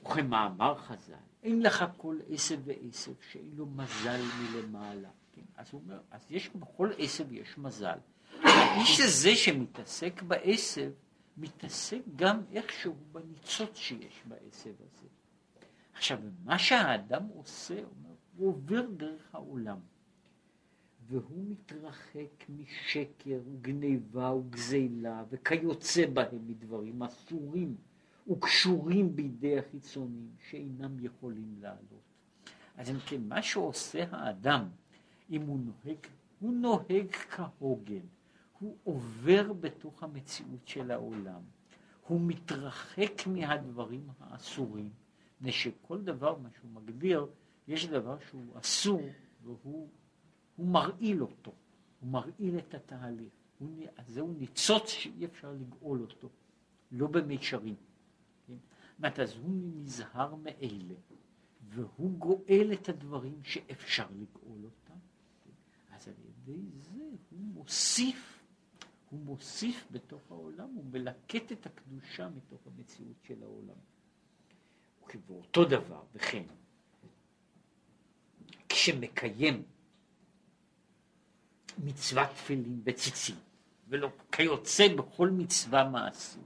[0.02, 5.08] וכמאמר חז"ל, אין לך כל עשב ועשב שאין לו מזל מלמעלה.
[5.32, 5.42] כן?
[5.56, 7.98] אז הוא אומר, אז יש בכל עשב יש מזל.
[8.42, 10.90] האיש הזה שמתעסק בעשב,
[11.36, 15.08] מתעסק גם איכשהו בניצוץ שיש בעשב הזה.
[15.94, 17.80] עכשיו, מה שהאדם עושה,
[18.36, 19.78] הוא, עובר דרך העולם,
[21.06, 27.76] והוא מתרחק משקר וגניבה וגזילה וכיוצא בהם מדברים אסורים
[28.30, 32.02] וקשורים בידי החיצונים שאינם יכולים לעלות.
[32.76, 34.68] אז אם כן, מה שעושה האדם,
[35.30, 35.98] אם הוא נוהג,
[36.40, 38.06] הוא נוהג כהוגן.
[38.60, 41.42] הוא עובר בתוך המציאות של העולם,
[42.06, 44.90] הוא מתרחק מהדברים האסורים,
[45.36, 47.26] מפני שכל דבר, מה שהוא מגדיר,
[47.68, 49.00] יש דבר שהוא אסור
[49.42, 49.88] והוא
[50.58, 51.52] מרעיל אותו,
[52.00, 56.28] הוא מרעיל את התהליך, הוא, זהו ניצוץ שאי אפשר לגאול אותו,
[56.92, 57.74] לא במישרים.
[58.46, 58.56] כן?
[58.98, 60.94] אומרת, אז הוא נזהר מאלה,
[61.68, 64.98] והוא גואל את הדברים שאפשר לגאול אותם,
[65.44, 65.50] כן?
[65.96, 66.90] אז על ידי זה
[67.30, 68.39] הוא מוסיף
[69.10, 73.76] הוא מוסיף בתוך העולם, הוא מלקט את הקדושה מתוך המציאות של העולם.
[75.14, 76.42] ובאותו דבר, וכן,
[78.68, 79.62] כשמקיים
[81.78, 83.36] מצוות תפילין וציצית,
[83.88, 86.42] ולא כיוצא בכל מצווה מעשית,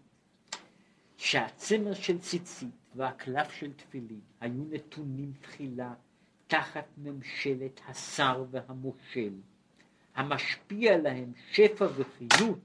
[1.16, 5.94] שהצמר של ציצית והקלף של תפילין היו נתונים תחילה
[6.46, 9.34] תחת ממשלת השר והמושל,
[10.14, 12.58] המשפיע להם שפע וחיות,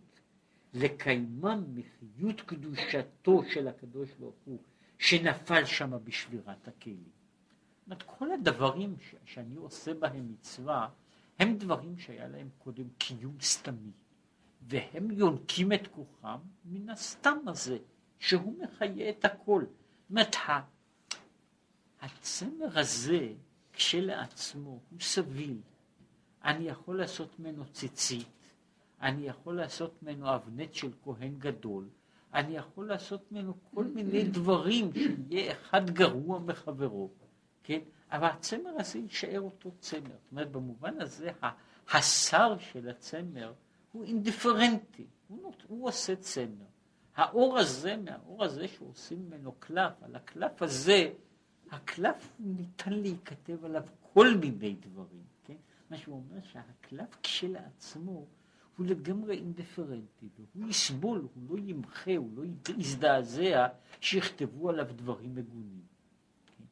[0.74, 4.60] לקיימם מחיות קדושתו של הקדוש ברוך הוא,
[4.98, 7.10] שנפל שם בשבירת הכלים.
[7.88, 10.90] זאת כל הדברים ש- שאני עושה בהם מצווה,
[11.40, 13.92] הם דברים שהיה להם קודם קיום סתמי,
[14.62, 17.78] והם יונקים את כוחם מן הסתם הזה,
[18.20, 19.64] שהוא מחיה את הכל.
[19.66, 20.36] זאת אומרת,
[22.02, 23.34] הצמר הזה
[23.74, 25.58] כשלעצמו הוא סביל,
[26.50, 28.28] אני יכול לעשות ממנו ציצית,
[29.02, 31.90] אני יכול לעשות ממנו אבנט של כהן גדול,
[32.34, 37.10] אני יכול לעשות ממנו כל מיני דברים שיהיה אחד גרוע מחברו,
[37.64, 37.80] כן?
[38.12, 40.02] אבל הצמר הזה יישאר אותו צמר.
[40.02, 41.32] זאת אומרת, במובן הזה,
[41.92, 43.54] השר של הצמר
[43.92, 46.66] הוא אינדיפרנטי, הוא, נות, הוא עושה צמר.
[47.16, 51.12] האור הזה, מהאור הזה שעושים ממנו קלף, על הקלף הזה,
[51.72, 53.84] הקלף ניתן להיכתב עליו
[54.14, 55.29] כל מיני דברים.
[55.90, 58.28] מה שהוא אומר שהקלף כשלעצמו
[58.78, 62.44] הוא לגמרי אינדיפרנטי, והוא יסבול, הוא לא ימחה, הוא לא
[62.78, 63.68] יזדעזע
[64.02, 65.82] שיכתבו עליו דברים מגונים.
[66.46, 66.64] כן?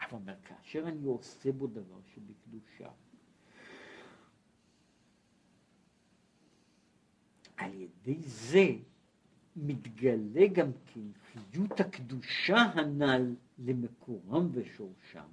[0.00, 2.90] אבל אומר, כאשר אני עושה בו דבר שבקדושה,
[7.56, 8.66] על ידי זה
[9.56, 11.00] מתגלה גם כן
[11.32, 15.28] חיות הקדושה הנ"ל למקורם ושורשם,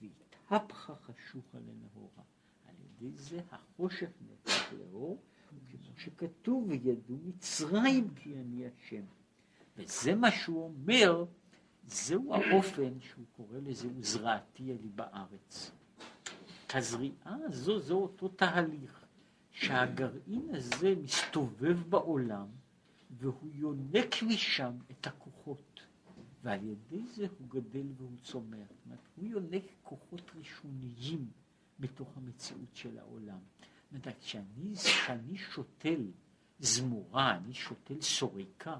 [0.00, 2.22] והתהפכה חשוכה לנהורה.
[3.04, 5.22] ידי זה החושך נהפך לאור,
[5.70, 9.04] כמו שכתוב, וידעו מצרים כי אני השם.
[9.76, 11.24] וזה מה שהוא אומר,
[11.86, 15.70] זהו האופן שהוא קורא לזה, וזרעתי אלי בארץ.
[16.74, 19.04] הזריעה הזו, זה אותו תהליך,
[19.50, 22.46] שהגרעין הזה מסתובב בעולם,
[23.10, 25.80] והוא יונק משם את הכוחות,
[26.42, 28.68] ועל ידי זה הוא גדל והוא צומח.
[28.68, 31.43] זאת אומרת, הוא יונק כוחות ראשוניים.
[31.80, 33.38] בתוך המציאות של העולם.
[33.92, 36.00] זאת אומרת, כשאני, כשאני שותל
[36.58, 38.78] זמורה, אני שותל סוריקה,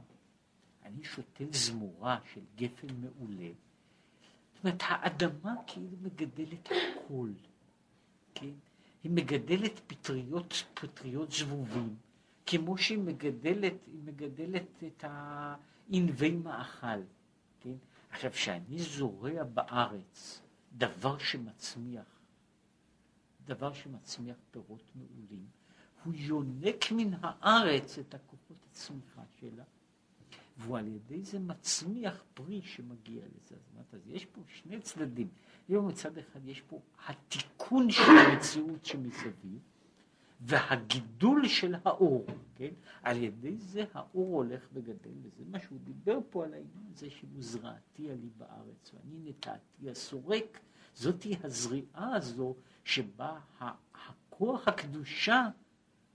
[0.85, 3.51] אני שותל זמורה של גפן מעולה.
[4.55, 7.31] זאת אומרת, האדמה כאילו מגדלת הכל,
[8.35, 8.51] כן?
[9.03, 11.97] היא מגדלת פטריות, פטריות זבובים,
[12.47, 17.03] כמו שהיא מגדלת, היא מגדלת את הענבי מאכל,
[17.61, 17.75] כן?
[18.11, 20.41] עכשיו, כשאני זורע בארץ
[20.73, 22.14] דבר שמצמיח,
[23.47, 25.47] דבר שמצמיח פירות מעולים,
[26.05, 29.65] הוא יונק מן הארץ את הכוחות הצמיחה שלה,
[30.57, 33.57] והוא על ידי זה מצמיח פרי שמגיע לזה.
[33.57, 35.29] זאת אומרת, אז יש פה שני צדדים.
[35.69, 39.61] היום מצד אחד יש פה התיקון של המציאות שמסביב,
[40.41, 42.71] והגידול של האור, כן?
[43.03, 47.31] על ידי זה האור הולך וגדל, וזה מה שהוא דיבר פה על העניין הזה שהוא
[47.39, 50.61] זרעתי עלי בארץ, ואני נטעתי הסורק,
[50.95, 55.49] זאתי הזריעה הזו שבה הכוח הקדושה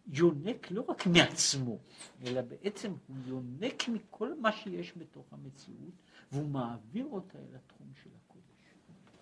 [0.08, 1.78] יונק לא רק מעצמו,
[2.24, 5.94] אלא בעצם הוא יונק מכל מה שיש בתוך המציאות,
[6.32, 8.10] והוא מעביר אותה אל התחום של